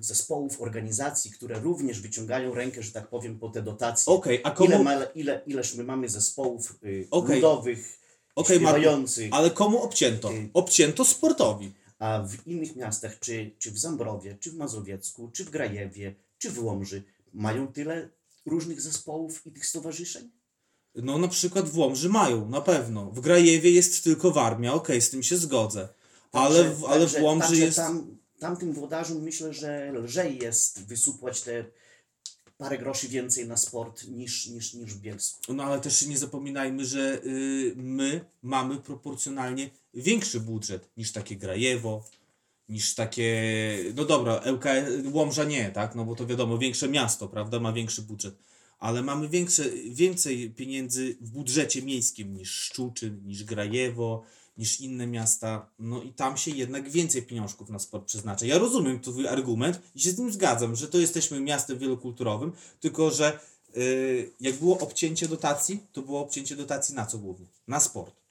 [0.00, 4.12] zespołów, organizacji, które również wyciągają rękę, że tak powiem, po te dotacje.
[4.12, 4.70] Okej, a komu...
[4.70, 7.36] Ile, ma, ile, ileż my mamy zespołów y, Okej.
[7.36, 7.98] ludowych,
[8.36, 10.28] Marku, śpiewających, Ale komu obcięto?
[10.28, 11.72] Ty- Obcięto sportowi.
[11.98, 16.50] a w innych miastach, czy, czy w Zambrowie, czy w Mazowiecku, czy w Grajewie, czy
[16.50, 18.08] w Łomży, mają tyle
[18.46, 20.30] różnych zespołów i tych stowarzyszeń?
[20.94, 23.10] No na przykład w Łomży mają, na pewno.
[23.10, 25.88] W Grajewie jest tylko Warmia, okej, z tym się zgodzę.
[26.32, 27.76] Ale, w, ale w także- Łomży także jest...
[27.76, 31.64] Tam, tamtym włodarzom myślę, że lżej jest wysupłać te
[32.58, 35.52] parę groszy więcej na sport niż, niż, niż w Bielsku.
[35.54, 42.04] No ale też nie zapominajmy, że y, my mamy proporcjonalnie większy budżet niż takie Grajewo,
[42.68, 44.64] niż takie, no dobra, ŁK,
[45.12, 48.34] Łomża nie, tak, no bo to wiadomo, większe miasto, prawda, ma większy budżet,
[48.84, 54.22] ale mamy większe, więcej pieniędzy w budżecie miejskim niż Szczuczyn, niż Grajewo,
[54.58, 58.46] niż inne miasta, no i tam się jednak więcej pieniążków na sport przeznacza.
[58.46, 63.10] Ja rozumiem twój argument i się z nim zgadzam, że to jesteśmy miastem wielokulturowym, tylko
[63.10, 63.38] że
[63.76, 67.46] y, jak było obcięcie dotacji, to było obcięcie dotacji na co głównie?
[67.68, 68.23] Na sport.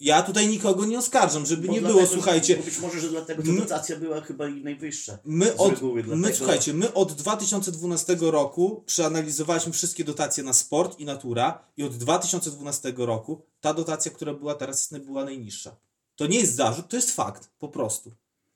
[0.00, 3.42] Ja tutaj nikogo nie oskarżam, żeby Bo nie dlatego, było, słuchajcie, Być może, że dlatego
[3.42, 5.18] ta dotacja była chyba i najwyższa.
[5.24, 11.04] My od, reguły, my, słuchajcie, my od 2012 roku przeanalizowaliśmy wszystkie dotacje na sport i
[11.04, 15.76] natura i od 2012 roku ta dotacja, która była teraz, była najniższa.
[16.16, 18.12] To nie jest zarzut, to jest fakt, po prostu.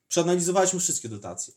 [0.08, 1.54] Przeanalizowaliśmy wszystkie dotacje.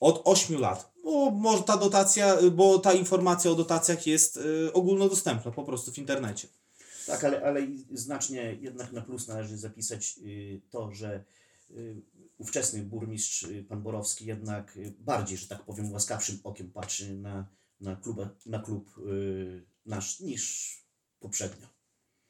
[0.00, 0.92] Od 8 lat.
[1.04, 5.98] Bo może ta dotacja, bo ta informacja o dotacjach jest y, ogólnodostępna po prostu w
[5.98, 6.48] internecie.
[7.06, 7.60] Tak, ale, ale
[7.92, 11.24] znacznie jednak na plus należy zapisać y, to, że
[11.70, 12.02] y,
[12.38, 17.46] ówczesny burmistrz y, pan Borowski jednak bardziej, że tak powiem, łaskawszym okiem patrzy na,
[17.80, 19.00] na, kluba, na klub
[19.86, 20.76] nasz niż
[21.20, 21.66] poprzednio.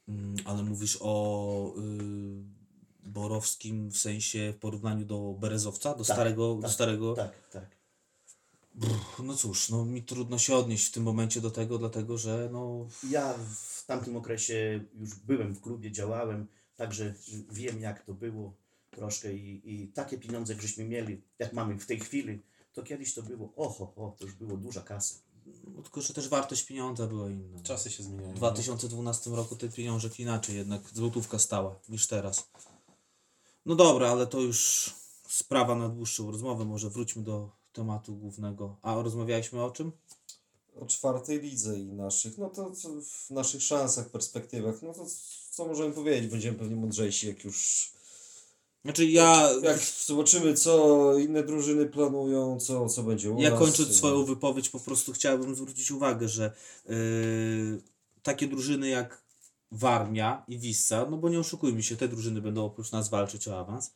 [0.08, 6.54] Mm, ale mówisz o y, Borowskim w sensie w porównaniu do Berezowca, do Tak, starego,
[6.54, 7.81] do tak, starego Tak, tak.
[9.22, 12.86] No cóż, no mi trudno się odnieść w tym momencie do tego, dlatego że no
[13.10, 17.14] Ja w tamtym okresie już byłem w klubie, działałem, także
[17.52, 18.54] wiem jak to było
[18.90, 23.22] troszkę i, i takie pieniądze, żeśmy mieli, jak mamy w tej chwili, to kiedyś to
[23.22, 25.14] było, oho, o, to już było duża kasa.
[25.76, 27.60] no, tylko, że też wartość pieniądza była inna.
[27.62, 28.32] Czasy się zmieniają.
[28.32, 32.50] W 2012 roku ten pieniążek inaczej jednak złotówka stała niż teraz.
[33.66, 34.90] No dobra, ale to już
[35.28, 38.76] sprawa na dłuższą rozmowę, może wróćmy do tematu głównego.
[38.82, 39.92] A rozmawialiśmy o czym?
[40.80, 45.06] o czwartej lidze i naszych, no to co w naszych szansach, perspektywach, no to
[45.50, 47.92] co możemy powiedzieć, będziemy pewnie mądrzejsi, jak już
[48.84, 53.58] Znaczy ja, jak zobaczymy, co inne drużyny planują, co, co będzie u ja nas.
[53.58, 56.52] kończąc swoją wypowiedź po prostu chciałbym zwrócić uwagę, że
[56.88, 56.94] yy,
[58.22, 59.22] takie drużyny jak
[59.70, 63.60] Warmia i Wissa, no bo nie oszukujmy się, te drużyny będą oprócz nas walczyć o
[63.60, 63.90] awans,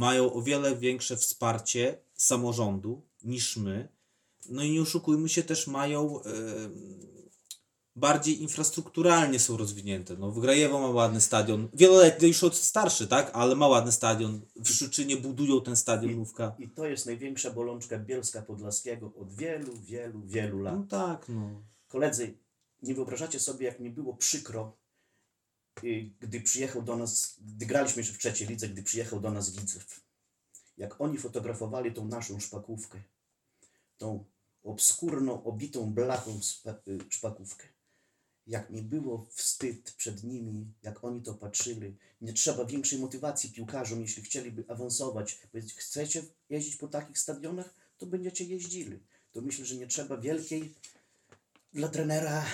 [0.00, 3.88] mają o wiele większe wsparcie samorządu niż my.
[4.48, 7.20] No i nie oszukujmy się, też mają yy,
[7.96, 10.16] bardziej infrastrukturalnie są rozwinięte.
[10.16, 14.40] No, w Grajewo ma ładny stadion, wieloletni już od starszy, tak, ale ma ładny stadion.
[14.56, 16.54] W Szczuczynie budują ten stadion nówka.
[16.58, 20.74] I to jest największa bolączka Bielska Podlaskiego od wielu, wielu, wielu lat.
[20.76, 21.62] No tak, no.
[21.88, 22.34] Koledzy,
[22.82, 24.76] nie wyobrażacie sobie, jak mi było przykro,
[26.20, 30.00] gdy przyjechał do nas, gdy graliśmy jeszcze w trzeciej lidze, gdy przyjechał do nas Widzew.
[30.78, 33.02] Jak oni fotografowali tą naszą szpakówkę,
[33.98, 34.24] tą
[34.62, 36.40] obskurną, obitą blachą
[36.88, 37.66] y, szpakówkę.
[38.46, 41.96] Jak mi było wstyd przed nimi, jak oni to patrzyli.
[42.20, 45.34] Nie trzeba większej motywacji piłkarzom, jeśli chcieliby awansować.
[45.52, 48.98] Powiedz, Chcecie jeździć po takich stadionach, to będziecie jeździli.
[49.32, 50.74] To myślę, że nie trzeba wielkiej
[51.72, 52.44] dla trenera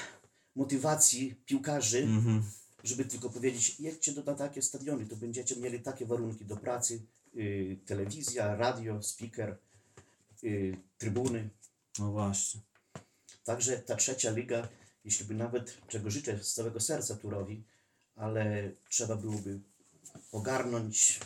[0.57, 2.43] motywacji piłkarzy, Mhm.
[2.87, 7.03] Żeby tylko powiedzieć, jedźcie do, na takie stadiony, to będziecie mieli takie warunki do pracy,
[7.37, 9.59] y, telewizja, radio, speaker,
[10.45, 11.51] y, trybuny.
[11.99, 12.61] No właśnie.
[13.45, 14.69] Także ta trzecia liga,
[15.05, 17.65] jeśli by nawet, czego życzę z całego serca Turowi,
[18.17, 19.61] ale trzeba byłoby
[20.33, 21.21] ogarnąć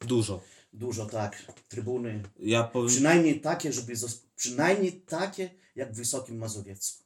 [0.00, 0.42] Dużo.
[0.72, 3.92] dużo tak, trybuny, Ja powiem, przynajmniej takie, żeby,
[4.36, 6.99] przynajmniej takie jak w Wysokim Mazowiecku.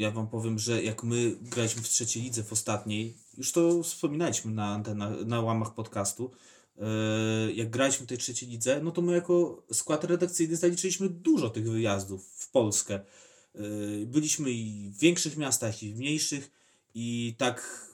[0.00, 4.52] Ja wam powiem, że jak my graliśmy w trzeciej lidze w ostatniej, już to wspominaliśmy
[4.52, 6.30] na, antena, na łamach podcastu,
[6.78, 11.50] e, jak graliśmy w tej trzeciej lidze, no to my jako skład redakcyjny zaliczyliśmy dużo
[11.50, 12.94] tych wyjazdów w Polskę.
[12.94, 13.60] E,
[14.06, 16.50] Byliśmy i w większych miastach, i w mniejszych
[16.94, 17.86] i tak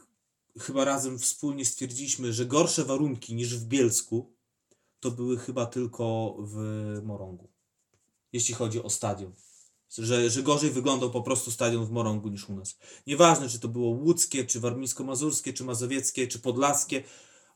[0.59, 4.33] chyba razem wspólnie stwierdziliśmy, że gorsze warunki niż w Bielsku
[5.01, 6.57] to były chyba tylko w
[7.05, 7.49] Morągu.
[8.33, 9.33] Jeśli chodzi o stadion.
[9.99, 12.79] Że, że gorzej wyglądał po prostu stadion w Morągu niż u nas.
[13.07, 17.03] Nieważne, czy to było łódzkie, czy warmińsko-mazurskie, czy mazowieckie, czy podlaskie,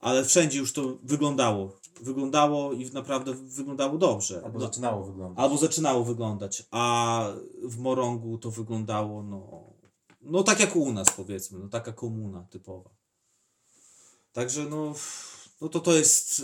[0.00, 1.80] ale wszędzie już to wyglądało.
[2.00, 4.42] Wyglądało i naprawdę wyglądało dobrze.
[4.44, 5.44] Albo No, zaczynało wyglądać.
[5.44, 7.26] albo zaczynało wyglądać, a
[7.62, 9.64] w Morągu to wyglądało no,
[10.22, 12.90] no tak jak u nas powiedzmy, no taka komuna typowa.
[14.32, 14.94] Także no,
[15.60, 16.40] no to to jest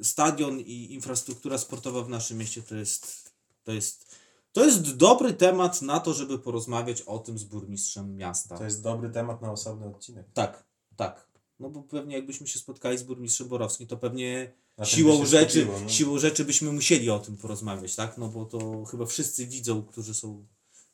[0.00, 3.32] y, stadion i infrastruktura sportowa w naszym mieście to jest,
[3.64, 4.16] to jest,
[4.52, 8.58] to jest dobry temat na to, żeby porozmawiać o tym z burmistrzem miasta.
[8.58, 10.26] To jest dobry temat na osobny odcinek.
[10.34, 10.64] Tak,
[10.96, 11.32] tak.
[11.60, 14.52] No bo pewnie jakbyśmy się spotkali z burmistrzem Borowskim, to pewnie
[14.84, 15.88] siłą rzeczy, skupiło, no.
[15.88, 18.18] siłą rzeczy byśmy musieli o tym porozmawiać, tak?
[18.18, 20.46] No bo to chyba wszyscy widzą, którzy są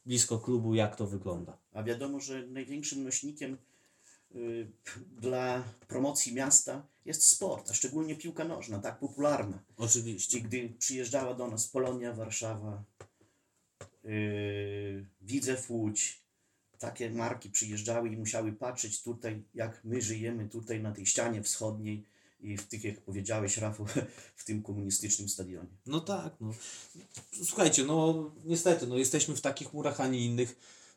[0.07, 1.59] blisko klubu, jak to wygląda.
[1.73, 3.57] A wiadomo, że największym nośnikiem
[4.35, 4.71] y,
[5.21, 9.59] dla promocji miasta jest sport, a szczególnie piłka nożna, tak popularna.
[9.77, 10.39] Oczywiście.
[10.39, 12.83] I gdy przyjeżdżała do nas Polonia, Warszawa,
[15.21, 16.23] Widzew Łódź,
[16.79, 22.05] takie marki przyjeżdżały i musiały patrzeć tutaj, jak my żyjemy tutaj na tej ścianie wschodniej
[22.41, 23.87] i w tych, jak powiedziałeś, Rafał,
[24.37, 25.69] w tym komunistycznym stadionie.
[25.87, 26.55] No tak, no.
[27.45, 30.57] Słuchajcie, no niestety, no jesteśmy w takich murach, a nie innych.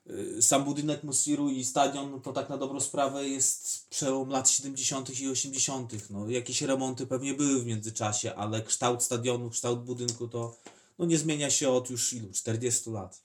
[0.10, 4.50] Y, Sam budynek Musiru i stadion, no to tak na dobrą sprawę jest przełom lat
[4.50, 5.19] 70.
[5.19, 6.10] i 80.
[6.10, 10.56] No, jakieś remonty pewnie były w międzyczasie, ale kształt stadionu, kształt budynku to
[11.01, 12.27] no, nie zmienia się od już ilu?
[12.33, 13.21] 40 lat.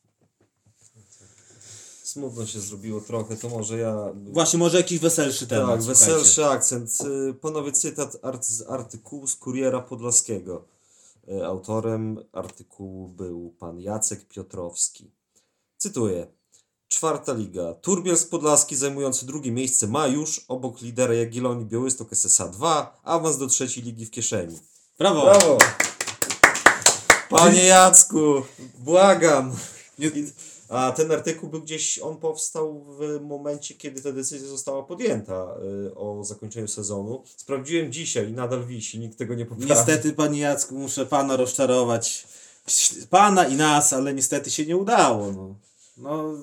[2.02, 4.12] Smutno się zrobiło trochę, to może ja...
[4.14, 5.70] Właśnie, może jakiś weselszy temat.
[5.70, 6.12] Tak, słuchajcie.
[6.12, 6.98] weselszy akcent.
[7.30, 10.64] Y, Panowie, cytat art, z artykułu z Kuriera Podlaskiego.
[11.28, 15.10] Y, Autorem artykułu był pan Jacek Piotrowski.
[15.78, 16.26] Cytuję.
[16.88, 17.74] Czwarta liga.
[17.74, 23.46] Turbielsk Podlaski zajmujący drugie miejsce ma już obok lidera Jagiellonii Białystok SSA 2 awans do
[23.46, 24.58] trzeciej ligi w kieszeni.
[24.98, 25.24] Brawo!
[25.24, 25.58] Brawo!
[27.30, 28.42] Panie Jacku,
[28.78, 29.52] błagam.
[30.68, 35.46] A ten artykuł był gdzieś, on powstał w momencie, kiedy ta decyzja została podjęta
[35.88, 37.22] y, o zakończeniu sezonu.
[37.36, 39.70] Sprawdziłem dzisiaj i nadal wisi, nikt tego nie poprawi.
[39.70, 42.26] niestety, panie Jacku, muszę pana rozczarować.
[43.10, 45.32] Pana i nas, ale niestety się nie udało.
[45.32, 45.54] No.
[45.96, 46.34] No,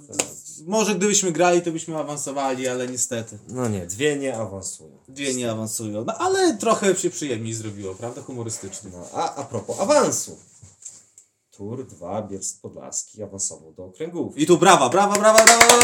[0.65, 3.39] może gdybyśmy grali, to byśmy awansowali, ale niestety.
[3.47, 4.97] No nie, dwie nie awansują.
[5.07, 6.05] Dwie nie awansują.
[6.05, 8.21] No ale trochę się przyjemniej zrobiło, prawda?
[8.21, 8.89] Humorystycznie.
[8.93, 10.37] No, a, a propos awansu.
[11.57, 14.37] Tur 2 Bielsk Podlaski awansował do okręgów.
[14.37, 15.79] I tu brawa, brawa, brawa, brawa!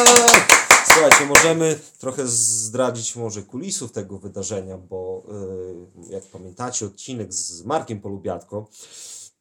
[0.86, 5.23] Słuchajcie, możemy trochę zdradzić może kulisów tego wydarzenia, bo
[6.10, 8.69] y, jak pamiętacie odcinek z Markiem Polubiatko,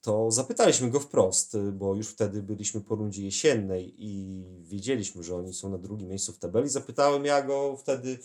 [0.01, 5.37] to zapytaliśmy go wprost, y, bo już wtedy byliśmy po rundzie jesiennej i wiedzieliśmy, że
[5.37, 6.69] oni są na drugim miejscu w tabeli.
[6.69, 8.19] Zapytałem ja go wtedy,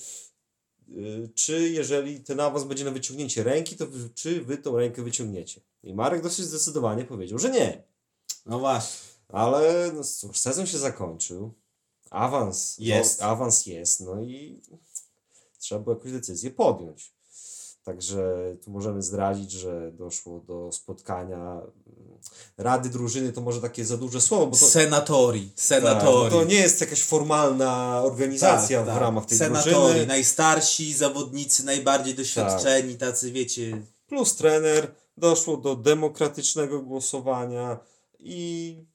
[0.89, 5.61] y, czy jeżeli ten awans będzie na wyciągnięcie ręki, to czy wy tą rękę wyciągniecie?
[5.83, 7.92] I Marek dosyć zdecydowanie powiedział, że nie.
[8.45, 8.99] No właśnie.
[9.29, 11.53] Ale no cóż, sezon się zakończył.
[12.09, 13.21] Awans Jest.
[13.21, 14.61] No, awans jest, no i
[15.59, 17.13] trzeba było jakąś decyzję podjąć.
[17.83, 21.63] Także tu możemy zdradzić, że doszło do spotkania mm,
[22.57, 26.31] Rady Drużyny, to może takie za duże słowo, bo to, Senatori, tak, senatori.
[26.31, 29.01] to nie jest jakaś formalna organizacja Tak, w tak.
[29.01, 30.05] ramach tej Senatori, drużyny.
[30.05, 37.77] najstarsi zawodnicy, najbardziej doświadczeni, tacy wiecie, Plus trener, doszło do demokratycznego głosowania
[38.23, 38.85] i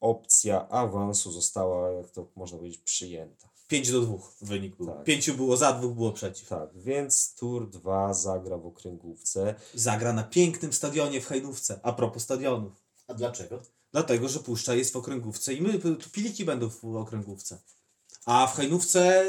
[0.00, 3.48] opcja awansu została, jak to można powiedzieć, przyjęta.
[3.68, 4.86] 5 do 2 wynik był.
[4.86, 5.04] Tak.
[5.04, 6.48] Pięciu było za, dwóch było przeciw.
[6.48, 9.54] Tak, więc Tour 2 zagra w okręgówce.
[9.74, 11.80] Zagra na pięknym stadionie w Hajnówce.
[11.82, 12.72] A propos stadionów.
[13.08, 13.62] A dlaczego?
[13.92, 17.58] Dlatego, że Puszcza jest w okręgówce i my, tu piliki będą w okręgówce.
[18.26, 19.24] A w Hajnówce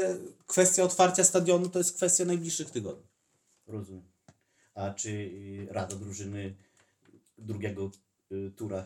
[0.46, 3.06] kwestia otwarcia stadionu to jest kwestia najbliższych tygodni.
[3.66, 4.02] Rozumiem.
[4.74, 6.54] A czy y, Rada Drużyny
[7.38, 7.90] drugiego
[8.32, 8.84] y, tura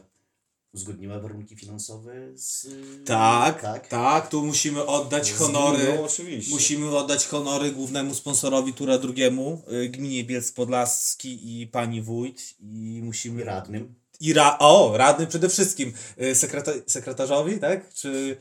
[0.72, 2.64] uzgodniła warunki finansowe z...
[2.64, 5.94] y, Tak, tak, tu musimy oddać honory.
[5.96, 6.52] No, oczywiście.
[6.52, 13.00] Musimy oddać honory głównemu sponsorowi tura drugiemu, y, gminie Bielsk Podlaski i pani wójt i
[13.02, 13.42] musimy...
[13.42, 13.94] I radnym.
[14.20, 14.58] I ra...
[14.58, 15.92] O, radny przede wszystkim.
[16.22, 16.72] Y, Sekreta...
[16.86, 17.94] Sekretarzowi, tak?
[17.94, 18.36] Czy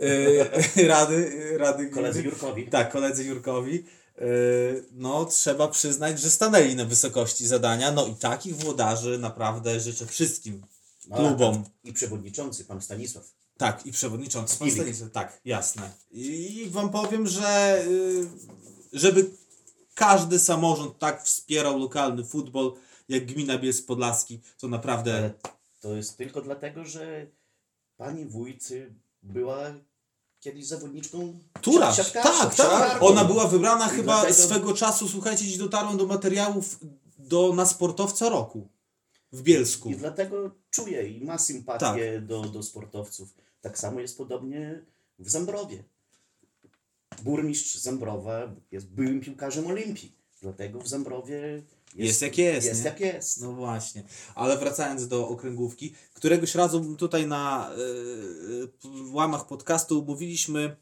[0.00, 1.86] y, rady, rady?
[1.90, 2.68] Koledzy Jurkowi.
[2.68, 3.84] Tak, koledzy Jurkowi.
[4.92, 7.92] No, trzeba przyznać, że stanęli na wysokości zadania.
[7.92, 10.62] No i takich włodarzy naprawdę życzę wszystkim
[11.16, 11.64] klubom.
[11.84, 13.32] I przewodniczący, pan Stanisław.
[13.56, 14.70] Tak, i przewodniczący pan.
[14.70, 15.10] Stanisław.
[15.12, 15.90] Tak, jasne.
[16.10, 18.26] I wam powiem, że y,
[18.92, 19.30] żeby
[19.94, 22.72] każdy samorząd tak wspierał lokalny futbol,
[23.08, 25.14] jak gmina Bielsk Podlaski, to naprawdę...
[25.18, 25.30] Ale
[25.80, 27.26] to jest tylko dlatego, że
[27.96, 28.68] pani wójt
[29.22, 29.58] była
[30.40, 32.36] kiedyś zawodniczką Tura, tak, tak.
[32.36, 33.06] siatkarką.
[33.06, 36.78] Ona była wybrana I chyba dlatego- swego czasu, słuchajcie, dziś dotarłem do materiałów
[37.18, 38.68] do, na sportowca roku
[39.32, 39.90] w Bielsku.
[39.90, 42.26] I dlatego czuje i ma sympatię Tak.
[42.26, 43.34] do, do sportowców.
[43.60, 44.82] Tak samo jest podobnie
[45.18, 45.84] w Zambrowie.
[47.22, 50.12] Burmistrz Zambrowa jest byłym piłkarzem Olimpii.
[50.42, 51.62] Dlatego w Zambrowie
[51.94, 52.90] jest, Jest jak jest, Jest nie?
[52.90, 53.40] jak jest.
[53.40, 54.02] No właśnie.
[54.34, 60.76] Ale wracając do okręgówki, któregoś razu tutaj na yy, łamach podcastu mówiliśmy,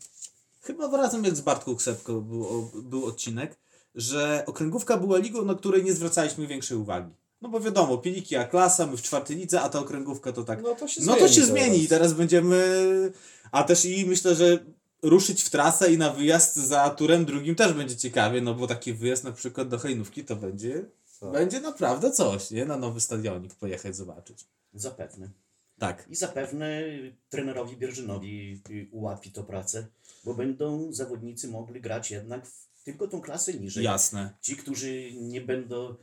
[0.60, 3.56] chyba razem jak z Bartką Ksepko był, był odcinek,
[3.94, 7.12] że okręgówka była ligą, na której nie zwracaliśmy większej uwagi.
[7.42, 10.62] No bo wiadomo, Piliki A klasa, my w czwartej lidze, a ta okręgówka to tak.
[10.62, 11.50] No to się No to zmieni się teraz.
[11.50, 13.12] zmieni i teraz będziemy.
[13.52, 14.58] A też i myślę, że
[15.02, 18.92] ruszyć w trasę i na wyjazd za turem drugim też będzie ciekawie, no bo taki
[18.92, 20.84] wyjazd na przykład do Hejnówki to będzie.
[21.20, 21.32] Tak.
[21.32, 22.64] Będzie naprawdę coś, nie?
[22.64, 24.44] Na nowy stadionik pojechać zobaczyć.
[24.74, 25.30] Zapewne.
[25.78, 26.06] Tak.
[26.10, 26.82] I zapewne
[27.30, 29.86] trenerowi Bierżynowi y, ułatwi to pracę,
[30.24, 33.84] bo będą zawodnicy mogli grać jednak w tylko tą klasę niżej.
[33.84, 34.34] Jasne.
[34.40, 35.94] Ci, którzy nie będą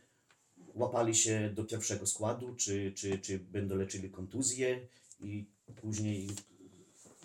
[0.76, 4.88] łapali się do pierwszego składu, czy, czy, czy będą leczyli kontuzje
[5.19, 5.45] i
[5.82, 6.30] później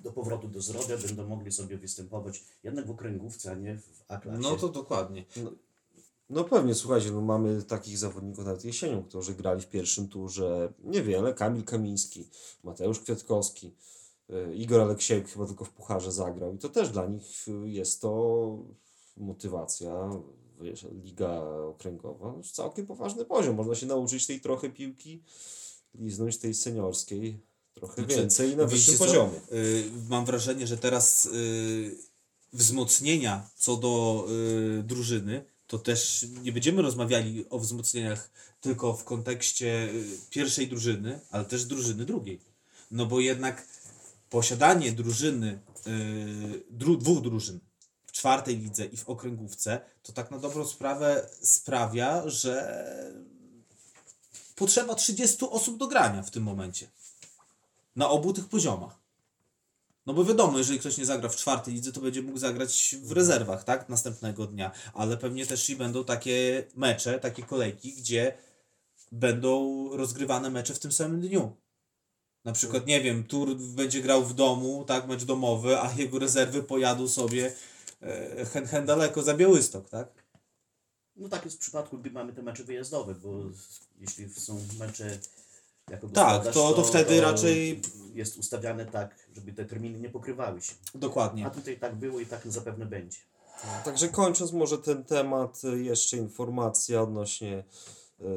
[0.03, 4.41] do powrotu do zdrowia będą mogli sobie występować jednak w okręgówce, a nie w A-klasie.
[4.43, 5.25] No to dokładnie.
[6.31, 11.35] No pewnie, słuchajcie, no mamy takich zawodników nawet jesienią, którzy grali w pierwszym turze niewiele.
[11.35, 12.29] Kamil Kamiński,
[12.65, 13.75] Mateusz Kwiatkowski,
[14.31, 18.59] y, Igor Aleksiejek chyba tylko w Pucharze zagrał i to też dla nich jest to
[19.17, 20.11] motywacja,
[20.61, 23.57] wiesz, liga okręgowa, no, całkiem poważny poziom.
[23.57, 25.23] Można się nauczyć tej trochę piłki,
[25.95, 27.41] liznąć tej seniorskiej
[27.75, 29.41] trochę Znaczy, więcej na Widzicie wyższym poziomie.
[29.53, 31.97] Y, mam wrażenie, że teraz y,
[32.53, 34.27] wzmocnienia co do
[34.79, 38.31] y, drużyny, to też nie będziemy rozmawiali o wzmocnieniach
[38.61, 42.41] tylko w kontekście y, pierwszej drużyny, ale też drużyny drugiej.
[42.91, 43.67] No bo jednak
[44.31, 45.59] posiadanie drużyny,
[46.71, 47.61] dru, dwóch drużyn
[48.11, 52.85] w czwartej lidze i w okręgówce, to tak na dobrą sprawę sprawia, że
[54.57, 56.89] potrzeba 30 osób do grania w tym momencie.
[57.97, 58.99] Na obu tych poziomach.
[60.07, 63.13] No bo wiadomo, jeżeli ktoś nie zagra w czwartej lidze, to będzie mógł zagrać w
[63.13, 63.89] rezerwach, tak?
[63.89, 64.71] Następnego dnia.
[64.95, 68.35] Ale pewnie też i będą takie mecze, takie kolejki, gdzie
[69.13, 71.57] będą rozgrywane mecze w tym samym dniu.
[72.45, 76.63] Na przykład, nie wiem, Tur będzie grał w domu, tak, mecz domowy, a jego rezerwy
[76.63, 77.53] pojadą sobie
[78.53, 80.09] hen, hen daleko za Białystok, tak?
[81.17, 83.31] No tak jest w przypadku, gdy mamy te mecze wyjazdowe, bo
[83.99, 85.19] jeśli są mecze
[85.91, 87.81] jako Tak, gospodarz, to- to wtedy raczej-
[88.15, 90.75] jest ustawiane tak, żeby te terminy nie pokrywały się.
[90.95, 91.47] Dokładnie.
[91.47, 93.19] A tutaj tak było i tak zapewne będzie.
[93.85, 97.65] Także kończąc może ten temat, y, jeszcze informacja odnośnie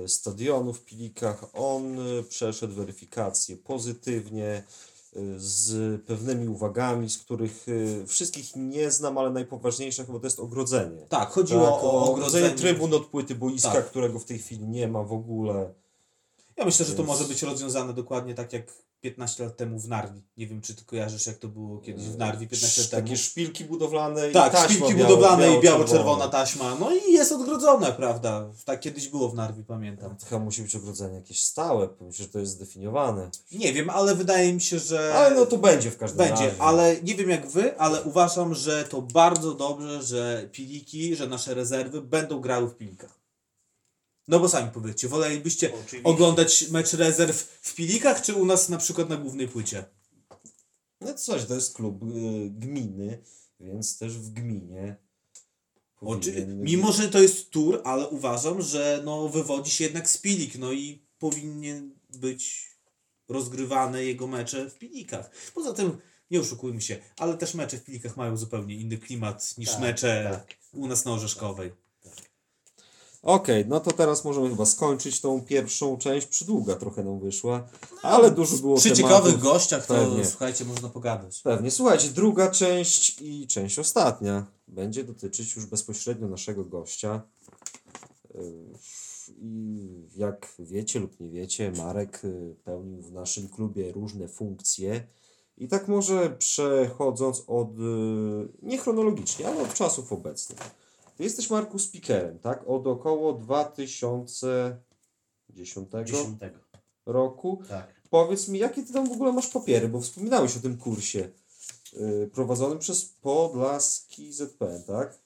[0.03, 1.45] y, stadionu w Pilikach.
[1.53, 1.97] On
[2.29, 4.63] przeszedł weryfikację pozytywnie,
[5.37, 11.05] z pewnymi uwagami, z których y, wszystkich nie znam, ale najpoważniejsza chyba to jest ogrodzenie.
[11.09, 12.49] Tak, chodziło Tak, o ogrodzenie.
[12.49, 13.89] trybun od płyty boiska, Tak.
[13.89, 15.73] którego w tej chwili nie ma w ogóle.
[16.57, 18.63] Ja myślę, że to może być rozwiązane dokładnie tak jak
[19.03, 20.21] 15 lat temu w Narwi.
[20.37, 23.03] Nie wiem, czy ty kojarzysz, jak to było kiedyś w Narwi 15 lat temu.
[23.03, 26.27] Takie szpilki budowlane i Tak, szpilki biało- budowlane i biało-czerwona.
[26.27, 26.75] taśma.
[26.79, 28.49] No i jest odgrodzone, prawda?
[28.65, 30.15] Tak kiedyś było w Narwi, pamiętam.
[30.17, 33.29] To chyba musi być ogrodzenie jakieś stałe, myślę, że to jest zdefiniowane.
[33.51, 35.13] Nie wiem, ale wydaje mi się, że...
[35.15, 36.61] Ale no to będzie w każdym Będzie, razie.
[36.61, 41.53] ale nie wiem jak wy, ale uważam, że to bardzo dobrze, że piliki, że nasze
[41.53, 43.22] rezerwy będą grały w pilikach.
[44.27, 46.03] No bo sami powiedzcie, wolelibyście Oczywiście.
[46.03, 49.85] oglądać mecz rezerw w pilikach, czy u nas na przykład na głównej płycie?
[51.01, 53.23] No coś, to jest klub y, gminy,
[53.59, 54.95] więc też w gminie.
[56.01, 56.47] Oczy...
[56.47, 60.71] Mimo, że to jest tur, ale uważam, że no, wywodzi się jednak z pilik, no
[60.71, 62.71] i powinien być
[63.27, 65.31] rozgrywane jego mecze w pilikach.
[65.53, 65.97] Poza tym,
[66.31, 70.29] nie oszukujmy się, ale też mecze w pilikach mają zupełnie inny klimat niż Tak, mecze
[70.31, 70.57] tak.
[70.73, 71.71] u nas na Orzeszkowej.
[73.23, 76.27] Okej, no to teraz możemy chyba skończyć tą pierwszą część.
[76.27, 77.67] Przydługa trochę nam wyszła,
[78.01, 79.09] ale dużo było Przy tematów.
[79.11, 80.25] ciekawych gościach to Pewnie.
[80.25, 81.41] słuchajcie, można pogadać.
[81.41, 81.71] Pewnie.
[81.71, 87.21] Słuchajcie, druga część i część ostatnia będzie dotyczyć już bezpośrednio naszego gościa.
[88.35, 88.41] Yy,
[89.41, 95.03] I jak wiecie lub nie wiecie, Marek y, pełnił w naszym klubie różne funkcje.
[95.57, 97.73] I tak może przechodząc od, y,
[98.61, 100.82] nie chronologicznie, ale od czasów obecnych.
[101.15, 102.67] Ty jesteś, Marku, speakerem, tak?
[102.67, 104.29] Od około 2010
[106.05, 106.59] Dziesiątego.
[107.05, 107.63] roku.
[107.69, 108.01] Tak.
[108.09, 111.29] Powiedz mi, jakie ty tam w ogóle masz papiery, bo wspominałeś o tym kursie
[111.93, 115.19] yy, prowadzonym przez Podlaski ZPN, tak?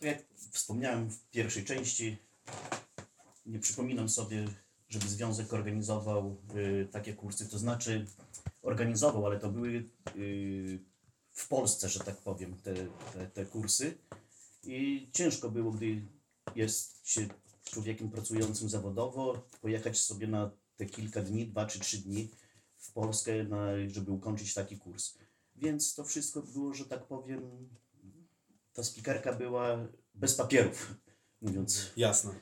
[0.00, 2.16] Jak wspomniałem w pierwszej części,
[3.46, 4.44] nie przypominam sobie,
[4.88, 8.06] żeby związek organizował y, takie kursy, to znaczy
[8.62, 9.84] organizował, ale to były
[10.16, 10.78] y,
[11.32, 12.74] w Polsce, że tak powiem, te,
[13.12, 13.98] te, te kursy.
[14.68, 16.02] I ciężko było, gdy
[16.56, 17.28] jest się
[17.64, 22.30] człowiekiem pracującym zawodowo, pojechać sobie na te kilka dni, dwa czy trzy dni
[22.76, 25.14] w Polskę, na, żeby ukończyć taki kurs.
[25.56, 27.68] Więc to wszystko było, że tak powiem,
[28.72, 30.94] ta spikerka była bez papierów.
[31.40, 32.34] mówiąc Jasne.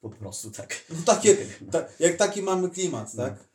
[0.00, 0.84] po prostu tak.
[0.90, 1.36] No takie,
[1.70, 3.48] ta, jak taki mamy klimat, tak?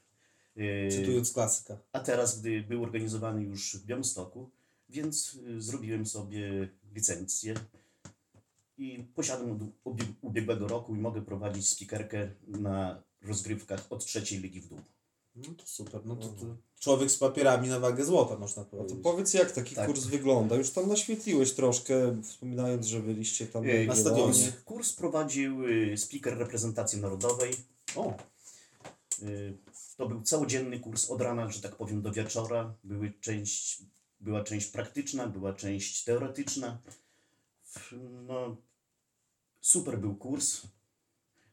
[0.55, 1.78] Yy, Cytując klasyka.
[1.91, 4.49] A teraz, gdy był organizowany już w Białymstoku,
[4.90, 7.54] więc y, zrobiłem sobie licencję
[8.78, 9.60] i posiadam od
[9.96, 14.80] ubie- ubiegłego roku i mogę prowadzić spikerkę na rozgrywkach od trzeciej ligi w dół.
[15.36, 16.02] No to super.
[16.06, 16.46] No to, to
[16.80, 19.00] człowiek z papierami na wagę złota, można No to powiedzieć.
[19.04, 19.88] powiedz, jak taki Tak.
[19.88, 20.56] kurs wygląda?
[20.56, 24.52] Już tam naświetliłeś troszkę, wspominając, że byliście tam na stadionie.
[24.66, 27.54] Kurs prowadził y, speaker reprezentacji narodowej.
[27.96, 28.18] O,
[29.24, 29.58] Y,
[29.98, 32.74] To był całodzienny kurs od rana, że tak powiem, do wieczora.
[32.84, 33.82] Były część,
[34.26, 36.82] była część praktyczna, była część teoretyczna.
[38.28, 38.58] No,
[39.62, 40.62] super był kurs.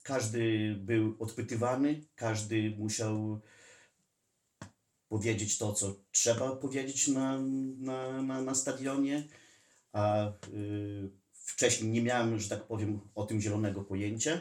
[0.02, 3.40] Każdy był odpytywany, każdy musiał
[5.08, 7.38] powiedzieć to, co trzeba powiedzieć na,
[7.78, 9.28] na, na, na stadionie,
[9.92, 14.40] a y, wcześniej nie miałem, że tak powiem, o tym zielonego pojęcia.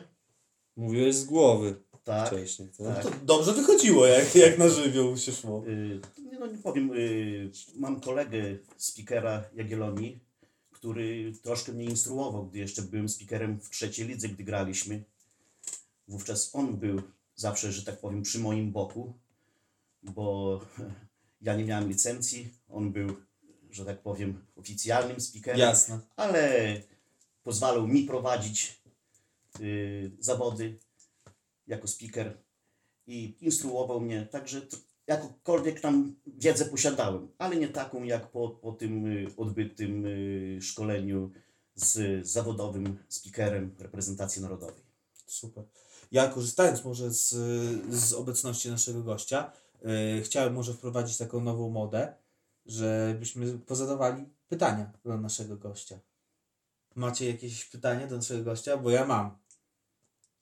[0.76, 2.28] Mówiłeś z głowy Tak.
[2.28, 3.04] wcześniej, tak?
[3.04, 3.04] Tak.
[3.04, 5.64] to dobrze wychodziło, jak, jak na żywioł się szło.
[5.68, 6.00] Y,
[6.32, 10.20] nie, no nie powiem, y, mam kolegę speakera Jagiellonii,
[10.72, 15.04] który troszkę mnie instruował, gdy jeszcze byłem speakerem w trzeciej lidze, gdy graliśmy.
[16.08, 17.02] Wówczas on był
[17.36, 19.14] zawsze, że tak powiem, przy moim boku,
[20.04, 20.60] bo
[21.42, 23.16] ja nie miałem licencji, on był,
[23.70, 26.00] że tak powiem, oficjalnym speakerem, Jasne.
[26.16, 26.76] ale
[27.44, 28.82] pozwalał mi prowadzić
[29.60, 30.80] y, zawody
[31.72, 32.38] jako speaker
[33.08, 34.62] i instruował mnie, także
[35.08, 41.32] jakąkolwiek tam wiedzę posiadałem, ale nie taką jak po, po tym y, odbytym y, szkoleniu
[41.76, 44.84] z zawodowym speakerem reprezentacji narodowej.
[45.26, 45.64] Super.
[46.12, 47.30] Ja korzystając może z,
[47.90, 49.52] z obecności naszego gościa,
[49.82, 52.14] yy, chciałem może wprowadzić taką nową modę,
[52.66, 56.00] żebyśmy pozadawali pytania do naszego gościa.
[56.96, 58.78] Macie jakieś pytanie do naszego gościa?
[58.78, 59.41] Bo ja mam.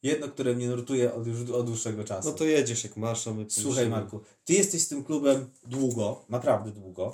[0.04, 2.30] Jedno, które mnie nurtuje od, już od dłuższego czasu.
[2.30, 3.90] No to jedziesz jak masz, a my Słuchaj.
[3.90, 7.12] Marku, ty jesteś z tym klubem długo, naprawdę długo.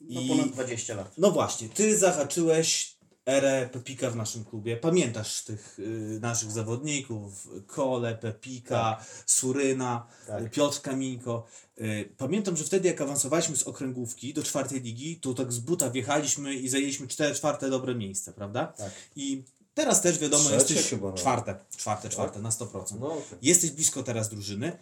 [0.00, 1.12] No I- ponad 20 lat.
[1.18, 2.94] No właśnie, ty zahaczyłeś
[3.26, 4.76] erę Pepika w naszym klubie.
[4.76, 10.50] Pamiętasz tych y, naszych zawodników, Kole, Pepika, Suryna, Tak.
[10.50, 11.46] Piotr Kaminko.
[11.80, 15.90] Y, pamiętam, że wtedy jak awansowaliśmy z okręgówki do czwartej ligi, to tak z buta
[15.90, 18.66] wjechaliśmy i zajęliśmy cztery czwarte dobre miejsce, prawda?
[18.66, 18.92] Tak.
[19.16, 19.44] I
[19.74, 21.20] teraz też wiadomo, Trzecie jesteś chyba nawet.
[21.20, 23.00] czwarte, czwarte, czwarte, na 100%.
[23.00, 23.38] No okej.
[23.42, 24.78] Jesteś blisko teraz drużyny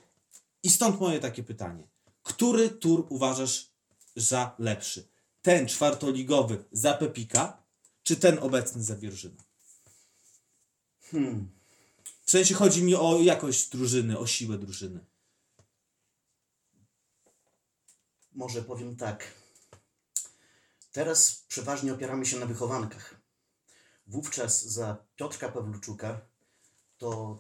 [0.62, 1.88] i stąd moje takie pytanie.
[2.22, 3.70] Który tur uważasz
[4.16, 5.09] za lepszy?
[5.43, 7.62] Ten czwartoligowy za Pepika,
[8.03, 9.43] czy ten obecny za Wierżynę?
[11.11, 11.51] Hmm.
[12.24, 15.01] W sensie chodzi mi o jakość drużyny, o siłę drużyny.
[18.32, 19.32] Może powiem tak.
[20.93, 23.22] Teraz przeważnie opieramy się na wychowankach.
[24.12, 26.20] Wówczas za Piotrka Pawluczuka
[26.98, 27.38] to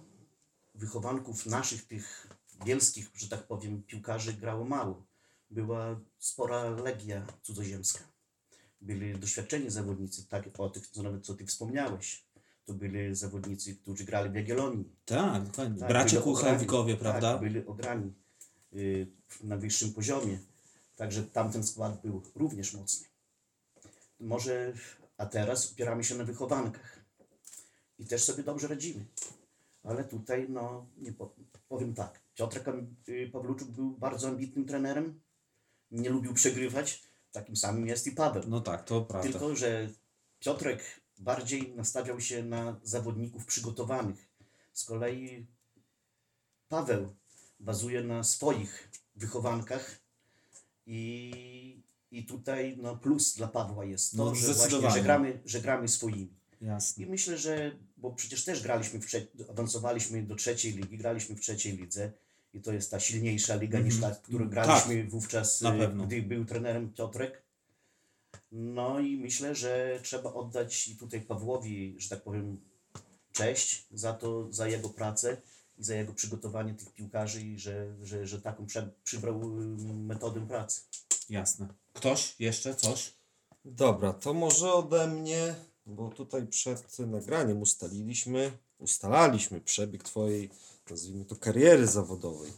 [0.74, 2.26] wychowanków naszych tych
[2.64, 5.02] bielskich, że tak powiem, piłkarzy grało mało.
[5.50, 8.00] Była spora legia cudzoziemska.
[8.80, 12.24] Byli doświadczeni zawodnicy, tak o tych, co nawet co ty wspomniałeś.
[12.66, 14.84] To byli zawodnicy, którzy grali w Jagiellonii.
[15.04, 15.50] Tak.
[15.56, 16.98] Tak, byli Kucharwikowie, ograni.
[16.98, 17.32] prawda?
[17.32, 18.12] Tak, byli ograni
[18.74, 19.06] y,
[19.42, 20.38] na wyższym poziomie.
[20.96, 23.06] Także tamten skład był również mocny.
[24.20, 24.72] Może,
[25.16, 27.00] a teraz opieramy się na wychowankach.
[27.98, 29.04] I też sobie dobrze radzimy.
[29.82, 31.34] Ale tutaj, no, nie po,
[31.68, 32.20] powiem tak.
[32.34, 32.60] Piotr
[33.08, 35.20] y, Pawluczuk był bardzo ambitnym trenerem.
[35.90, 37.02] Nie lubił przegrywać.
[37.32, 38.42] Takim samym jest i Paweł.
[38.48, 39.30] No tak, to prawda.
[39.30, 39.88] Tylko, że
[40.38, 44.28] Piotrek bardziej nastawiał się na zawodników przygotowanych.
[44.72, 45.46] Z kolei
[46.68, 47.14] Paweł
[47.60, 49.98] bazuje na swoich wychowankach
[50.86, 51.82] i,
[52.12, 55.88] i tutaj no, plus dla Pawła jest to, No, że, właśnie, że, gramy, że gramy
[55.88, 56.34] swoimi.
[56.60, 57.04] Jasne.
[57.04, 61.76] I myślę, że, bo przecież też graliśmy, w awansowaliśmy do trzeciej ligi, graliśmy w trzeciej
[61.76, 62.12] lidze
[62.54, 65.96] i to jest ta silniejsza liga niż ta, którą graliśmy wówczas, Mhm.
[65.96, 67.42] na y, gdy był trenerem Piotrek.
[68.52, 72.60] No i myślę, że trzeba oddać i tutaj Pawłowi, że tak powiem,
[73.32, 75.36] cześć za to, za jego pracę
[75.78, 78.66] i za jego przygotowanie tych piłkarzy i że, że, że taką
[79.04, 80.80] przybrał y, metodę pracy.
[81.30, 81.81] Jasne.
[81.92, 82.34] Ktoś?
[82.38, 82.74] Jeszcze?
[82.74, 83.12] Coś?
[83.64, 85.54] Dobra, to może ode mnie,
[85.86, 90.50] bo tutaj przed nagraniem ustaliliśmy, ustalaliśmy przebieg Twojej,
[90.90, 92.52] nazwijmy to, kariery zawodowej.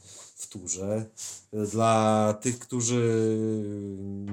[0.45, 1.11] W turze.
[1.53, 3.37] Dla tych, którzy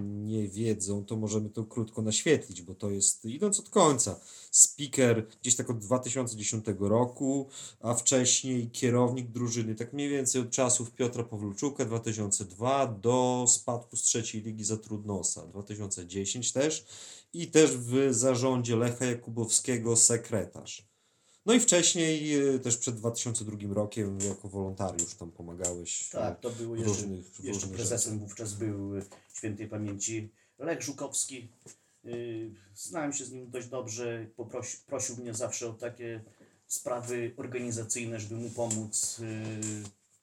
[0.03, 4.20] nie wiedzą, to możemy to krótko naświetlić, bo to jest, idąc od końca,
[4.51, 7.49] speaker gdzieś tak od 2010 roku,
[7.80, 14.01] a wcześniej kierownik drużyny, tak mniej więcej od czasów Piotra Pawluczuka 2002 do spadku z
[14.01, 16.86] trzeciej ligi za Trudnosa 2010 też
[17.34, 20.91] i też w zarządzie Lecha Jakubowskiego sekretarz.
[21.46, 26.10] No i wcześniej y, też przed 2002 rokiem jako wolontariusz tam pomagałeś.
[26.10, 29.02] Tak, to było jeszcze, różnych- jeszcze różnych prezesem wówczas był y,
[29.34, 30.30] świętej pamięci
[30.60, 31.52] Lech Żukowski.
[32.06, 36.24] Y, Znałem się z nim dość dobrze, poprosi, prosił mnie zawsze o takie
[36.68, 39.22] sprawy organizacyjne, żeby mu pomóc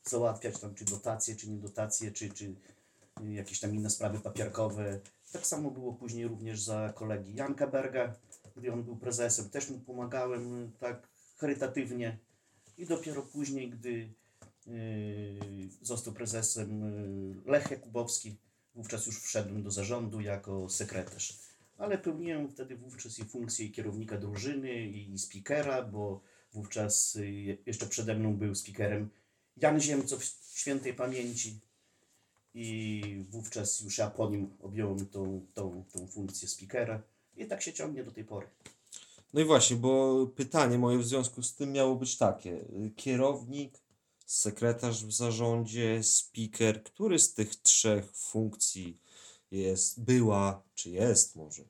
[0.05, 2.55] załatwiać tam czy dotacje, czy nie dotacje, czy, czy
[3.31, 5.01] jakieś tam inne sprawy papierkowe.
[5.33, 8.15] Tak samo było później również za kolegi Janka Berga,
[8.59, 9.51] gdy on był prezesem.
[9.51, 12.19] Też mu pomagałem y, tak charytatywnie.
[12.79, 14.15] I dopiero później, gdy
[14.69, 16.81] Yy, został prezesem
[17.47, 18.37] yy, Lech Jakubowski.
[18.75, 21.39] Wówczas już wszedłem do zarządu jako sekretarz.
[21.79, 26.21] Ale pełniłem wtedy wówczas i funkcję kierownika drużyny i speakera, bo
[26.53, 27.19] wówczas
[27.67, 29.11] jeszcze przede mną był speakerem
[29.57, 31.61] Jan Ziemcow świętej pamięci.
[32.55, 37.03] I wówczas już ja po nim objąłem tą, tą, tą funkcję speakera.
[37.39, 38.47] I tak się ciągnie do tej pory.
[39.35, 42.65] No i właśnie, bo pytanie moje w związku z tym miało być takie.
[42.97, 43.79] Kierownik,
[44.27, 49.01] sekretarz w zarządzie, speaker, który z tych trzech funkcji
[49.51, 51.63] jest, była, czy jest może,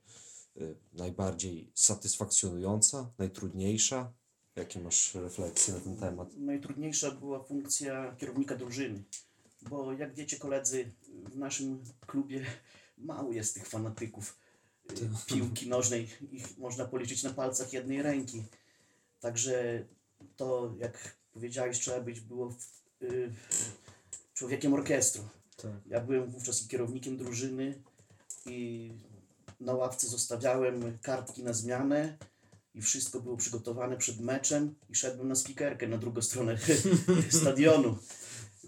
[0.57, 4.11] y, najbardziej satysfakcjonująca, najtrudniejsza?
[4.55, 6.37] Jakie masz refleksje na ten temat?
[6.37, 9.03] najtrudniejsza była funkcja kierownika drużyny,
[9.61, 12.45] bo jak wiecie koledzy, w naszym klubie
[12.97, 14.37] mało jest tych fanatyków
[15.25, 18.43] piłki nożnej, ich można policzyć na palcach jednej ręki.
[19.19, 19.85] Także
[20.37, 22.55] to, jak powiedziałeś, trzeba być było
[23.01, 23.31] y,
[24.33, 25.23] człowiekiem orkiestru.
[25.57, 25.71] Tak.
[25.87, 27.81] Ja byłem wówczas i kierownikiem drużyny
[28.45, 28.91] i
[29.59, 32.17] na ławce zostawiałem kartki na zmianę
[32.75, 36.57] i wszystko było przygotowane przed meczem i szedłem na spikerkę na drugą stronę
[37.41, 37.97] stadionu.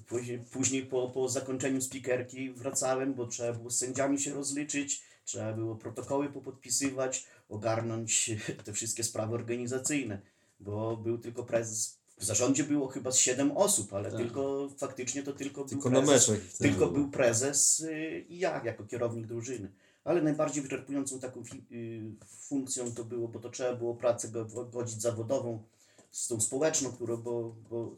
[0.07, 5.53] Później, później po, po zakończeniu spikerki wracałem, bo trzeba było z sędziami się rozliczyć, trzeba
[5.53, 8.31] było protokoły popodpisywać, ogarnąć
[8.65, 10.21] te wszystkie sprawy organizacyjne,
[10.59, 11.97] bo był tylko prezes.
[12.17, 14.19] W zarządzie było chyba z 7 osób, ale Tak.
[14.19, 16.29] tylko faktycznie to tylko, Tylko był na prezes.
[16.29, 16.99] meczach wtedy Tylko było.
[16.99, 19.71] był prezes y, i ja jako kierownik drużyny.
[20.03, 25.01] Ale najbardziej wyczerpującą taką y, funkcją to było, bo to trzeba było pracę go- godzić
[25.01, 25.63] zawodową
[26.11, 27.95] z tą społeczną, którą, bo, bo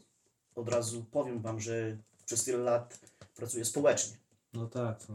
[0.54, 3.00] od razu powiem Wam, że przez tyle lat
[3.36, 4.16] pracuję społecznie.
[4.52, 5.04] No tak.
[5.06, 5.12] To...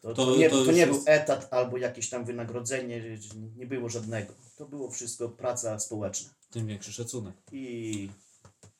[0.00, 3.18] To, To- to, nie, to to nie jest- był etat albo jakieś tam wynagrodzenie,
[3.56, 4.32] nie było żadnego.
[4.56, 6.30] To było wszystko praca społeczna.
[6.50, 7.34] Tym większy szacunek.
[7.52, 8.10] I,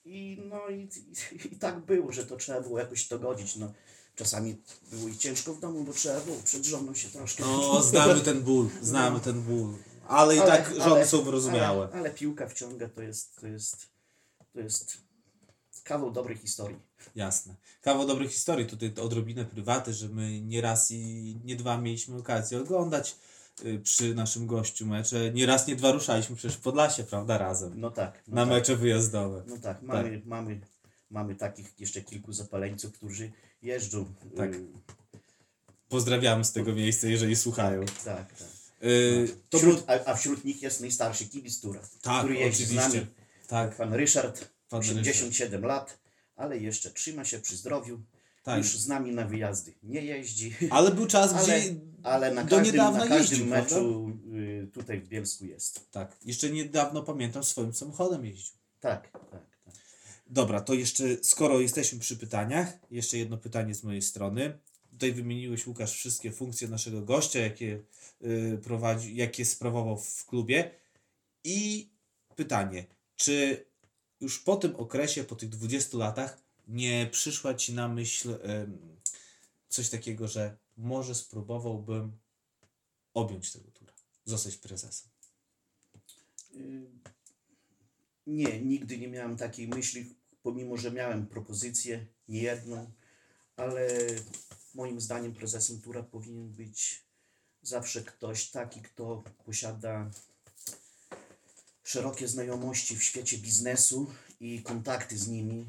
[0.05, 0.89] i no i,
[1.33, 3.57] i, i tak było, że to trzeba było jakoś to godzić.
[3.57, 3.73] No,
[4.17, 4.57] czasami
[4.93, 7.45] było i ciężko w domu, bo trzeba było przed żoną się troszkę.
[7.45, 9.75] No, znamy ten ból, znamy ten ból.
[10.09, 11.89] Ale i tak żony są wyrozumiałe.
[11.93, 13.77] Ale, ale piłka wciąga, to jest, to jest,
[14.53, 15.10] to jest
[15.91, 16.77] kawał dobrej historii.
[17.15, 17.55] Jasne.
[17.83, 18.67] Kawał dobrych historii.
[18.67, 23.17] Tutaj odrobinę prywaty, że my nie raz i nie dwa mieliśmy okazję oglądać
[23.65, 25.31] y, przy naszym gościu mecze.
[25.33, 27.73] Nie raz, nie dwa ruszaliśmy przecież w Podlasie, prawda, razem.
[27.81, 28.23] No tak.
[28.29, 29.43] No Na tak, mecze wyjazdowe.
[29.47, 30.61] No tak, mamy, mamy,
[31.11, 33.33] mamy takich jeszcze kilku zapaleńców, którzy
[33.63, 34.05] jeżdżą.
[34.37, 34.55] Tak.
[34.55, 34.67] y,
[35.89, 37.85] Pozdrawiamy z tego miejsca, jeżeli słuchają.
[38.05, 38.49] tak, tak.
[38.85, 42.71] Y, to Wśród, a, a wśród nich jest najstarszy kibic Tura, Tak, który jeździ z
[42.71, 42.99] oczywiście.
[42.99, 43.11] nami.
[43.47, 45.99] Tak, Pan Ryszard, 87 lat,
[46.37, 48.01] ale jeszcze trzyma się przy zdrowiu.
[48.43, 48.59] tak.
[48.59, 50.55] Już z nami na wyjazdy nie jeździ.
[50.71, 54.71] Ale był czas, Ale, gdzie ale na do każdym, niedawna na każdym jeździł, meczu y,
[54.73, 55.91] tutaj w Bielsku jest.
[55.91, 58.57] Tak, jeszcze niedawno pamiętam swoim samochodem jeździł.
[58.81, 59.51] Tak, tak, tak.
[60.27, 64.59] Dobra, to jeszcze skoro jesteśmy przy pytaniach, jeszcze jedno pytanie z mojej strony.
[64.91, 67.83] Tutaj wymieniłeś Łukasz wszystkie funkcje naszego gościa, jakie
[68.25, 70.71] y, prowadzi, jakie sprawował w klubie.
[71.45, 71.91] I
[72.37, 72.85] pytanie,
[73.17, 73.65] czy
[74.21, 78.39] już po tym okresie, po tych 20 latach, nie przyszła ci na myśl
[79.69, 82.13] coś takiego, że może spróbowałbym
[83.15, 83.93] objąć tego tura,
[84.25, 85.11] zostać prezesem?
[86.55, 86.87] Y,
[88.27, 92.91] Nie, nigdy nie miałem takiej myśli, pomimo że miałem propozycję, nie jedną,
[93.57, 93.89] ale
[94.75, 97.05] moim zdaniem prezesem Tura powinien być
[97.63, 100.11] zawsze ktoś taki, kto posiada
[101.91, 104.07] szerokie znajomości w świecie biznesu
[104.41, 105.67] i kontakty z nimi,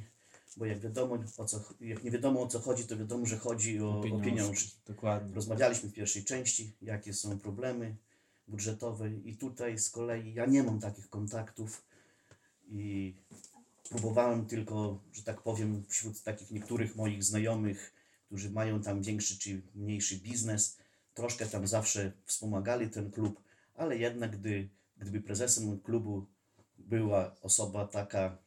[0.58, 3.82] bo jak wiadomo, o co, jak nie wiadomo o co chodzi, to wiadomo, że chodzi
[3.82, 4.72] o, o pieniążki.
[4.86, 5.36] Dokładnie.
[5.36, 7.96] Rozmawialiśmy w pierwszej części, jakie są problemy
[8.48, 11.84] budżetowe i tutaj z kolei ja nie mam takich kontaktów
[12.70, 13.14] i
[13.90, 17.94] próbowałem tylko, że tak powiem, wśród takich niektórych moich znajomych,
[18.26, 20.78] którzy mają tam większy czy mniejszy biznes,
[21.14, 23.42] troszkę tam zawsze wspomagali ten klub,
[23.76, 24.70] ale jednak gdy,
[25.02, 26.28] gdyby prezesem klubu
[26.78, 28.38] była osoba taka,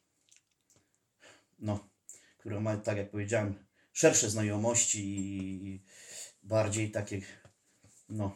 [1.59, 1.89] no,
[2.37, 5.83] która ma, tak jak powiedziałem, szersze znajomości i
[6.43, 7.21] bardziej takie,
[8.09, 8.35] no,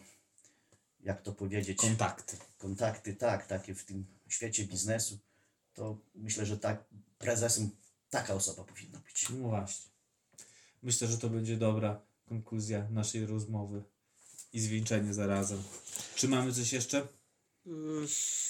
[1.00, 2.38] jak to powiedzieć, Kontakty.
[2.58, 5.20] kontakty, tak, takie w tym świecie biznesu,
[5.74, 6.84] to myślę, że tak
[7.18, 7.70] prezesem
[8.10, 9.30] taka osoba powinna być.
[9.30, 9.92] No właśnie.
[10.84, 13.84] Myślę, że to będzie dobra konkluzja naszej rozmowy
[14.54, 15.64] i zwieńczenie zarazem.
[16.16, 17.08] Czy mamy coś jeszcze?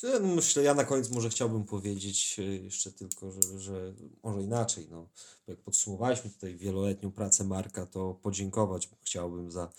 [0.04, 3.94] Ja Myślę, ja na koniec może chciałbym powiedzieć e, jeszcze tylko, że, że
[4.24, 4.88] może inaczej.
[4.92, 5.08] No.
[5.48, 9.72] Jak podsumowaliśmy tutaj wieloletnią pracę Marka, to podziękować chciałbym za,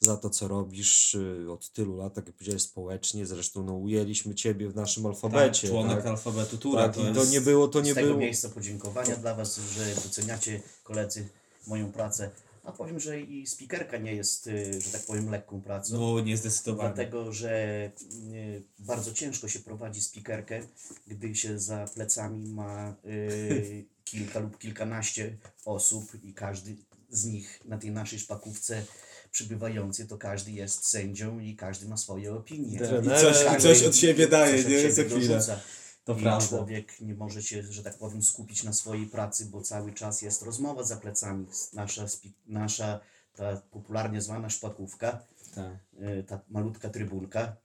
[0.00, 3.26] za to, co robisz e, od tylu lat, tak jak powiedziałeś, społecznie.
[3.26, 5.62] Zresztą no, ujęliśmy Ciebie w naszym alfabecie.
[5.62, 6.06] tak, członek tak?
[6.06, 6.82] alfabetu Tura.
[6.82, 7.20] Tak, to, jest...
[7.20, 8.20] to nie było, to nie Z tego było.
[8.20, 11.28] miejsca podziękowania dla Was, że doceniacie koledzy
[11.66, 12.30] moją pracę.
[12.64, 15.98] A powiem, że i spikerka nie jest, y, że tak powiem, lekką pracą.
[16.00, 16.94] No, nie zdecydowanie.
[16.94, 17.84] Dlatego, że
[18.32, 20.60] y, bardzo ciężko się prowadzi spikerkę,
[21.06, 26.76] gdy się za plecami ma y, kilka lub kilkanaście osób i każdy
[27.10, 28.84] z nich na tej naszej szpakówce
[29.32, 32.76] przybywający, to każdy jest sędzią i każdy ma swoje opinie.
[32.76, 34.78] I coś, I coś od siebie daje, Coś od nie?
[34.78, 35.28] siebie Co chwilę.
[35.28, 35.60] dorzuca.
[36.04, 36.48] To I prawda.
[36.48, 40.42] człowiek nie może się, że tak powiem, skupić na swojej pracy, bo cały czas jest
[40.42, 41.46] rozmowa za plecami.
[41.72, 42.06] Nasza,
[42.46, 43.00] nasza
[43.36, 45.22] ta popularnie zwana szpakówka,
[45.54, 45.72] Tak,
[46.02, 47.56] y, ta malutka trybunka,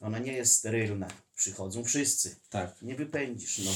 [0.00, 1.08] ona nie jest sterylna.
[1.36, 2.36] Przychodzą wszyscy.
[2.50, 2.82] tak.
[2.82, 3.58] Nie wypędzisz.
[3.64, 3.70] No,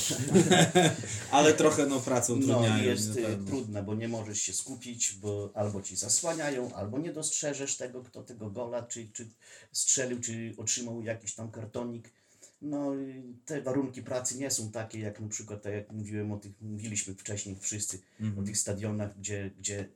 [1.39, 2.83] Ale trochę no pracę no utrudniają.
[2.85, 3.47] i jest y, pewno.
[3.47, 8.23] trudne, bo nie możesz się skupić, bo albo ci zasłaniają, albo nie dostrzeżesz tego, kto
[8.23, 9.29] tego gola, czy, czy
[9.73, 12.11] strzelił, czy otrzymał jakiś tam kartonik.
[12.63, 12.93] No,
[13.45, 17.15] te warunki pracy nie są takie, jak na przykład, tak jak mówiłem o tych, mówiliśmy
[17.15, 18.39] wcześniej wszyscy Mhm.
[18.39, 19.89] o tych stadionach, gdzie, gdzie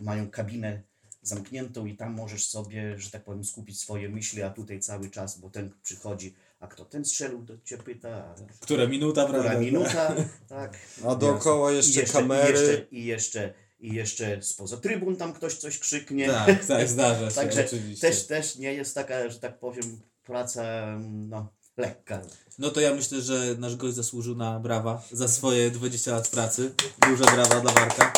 [0.00, 0.82] mają kabinę
[1.22, 5.38] zamkniętą i tam możesz sobie, że tak powiem, skupić swoje myśli, a tutaj cały czas,
[5.38, 9.48] bo ten przychodzi, a kto ten strzelił, do cię pyta, a Która minuta, prawda?
[9.48, 10.14] która minuta,
[10.48, 10.78] tak.
[11.04, 12.52] A dookoła jeszcze, jeszcze, kamery.
[12.52, 16.26] I jeszcze, i jeszcze, i jeszcze spoza trybun tam ktoś coś krzyknie.
[16.28, 18.08] Tak, tak, zdarza się, Także oczywiście.
[18.08, 22.20] też, też nie jest taka, że tak powiem, praca no, lekka.
[22.58, 26.74] No to ja myślę, że nasz gość zasłużył na brawa za swoje 20 lat pracy.
[27.08, 28.12] Duże brawa dla Warka.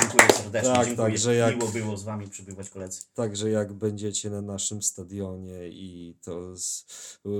[0.00, 0.72] Dziękuję serdecznie.
[0.72, 1.08] Tak, Dziękuję.
[1.08, 3.00] tak, że jak- Miło było z Wami przybywać koledzy.
[3.14, 6.86] Także jak będziecie na naszym stadionie i to z,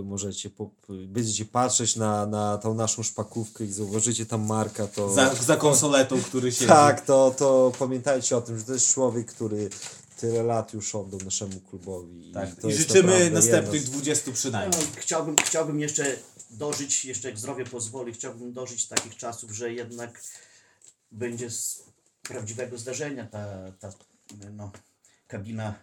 [0.05, 0.71] możecie po,
[1.09, 6.23] będziecie patrzeć na, na tą naszą szpakówkę i zauważycie tam Marka, to Za, za konsoletą,
[6.23, 6.67] który się.
[6.67, 9.71] tak, to, to pamiętajcie o tym, że to jest człowiek, który
[10.19, 12.33] tyle lat już oddał naszemu klubowi.
[12.35, 12.65] Tak.
[12.65, 14.83] I jest życzymy następnych jedno z- 20 No, przynajmniej.
[14.97, 16.17] chciałbym, chciałbym jeszcze
[16.51, 20.23] dożyć, jeszcze jak zdrowie pozwoli, chciałbym dożyć takich czasów, że jednak
[21.13, 21.83] będzie z
[22.23, 23.93] prawdziwego zdarzenia ta, ta
[24.53, 24.71] no,
[25.27, 25.75] kabina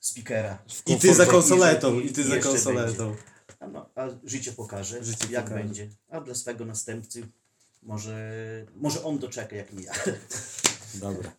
[0.00, 0.58] speakera.
[0.86, 3.16] I ty za I- konsoletą, i- i ty i za konsoletą.
[3.60, 5.64] A, no, a życie pokaże, Życie jak pokaże.
[5.64, 5.88] będzie.
[6.10, 7.28] A dla swego następcy
[7.82, 8.30] może,
[8.76, 9.92] może on doczeka jak nie ja.
[10.94, 11.32] Dobra.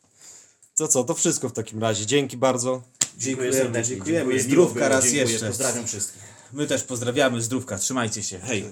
[0.76, 2.06] To co, to wszystko w takim razie.
[2.06, 2.82] Dzięki bardzo.
[3.18, 3.96] Dziękujemy, serdecznie.
[3.96, 4.20] dziękujemy.
[4.20, 5.22] Dziękuję, Zdrówka raz dziękuję.
[5.34, 5.48] jeszcze.
[5.48, 6.22] Pozdrawiam wszystkich.
[6.54, 7.42] My też pozdrawiamy.
[7.42, 7.78] Zdrówka.
[7.78, 8.40] Trzymajcie się.
[8.40, 8.66] Hej.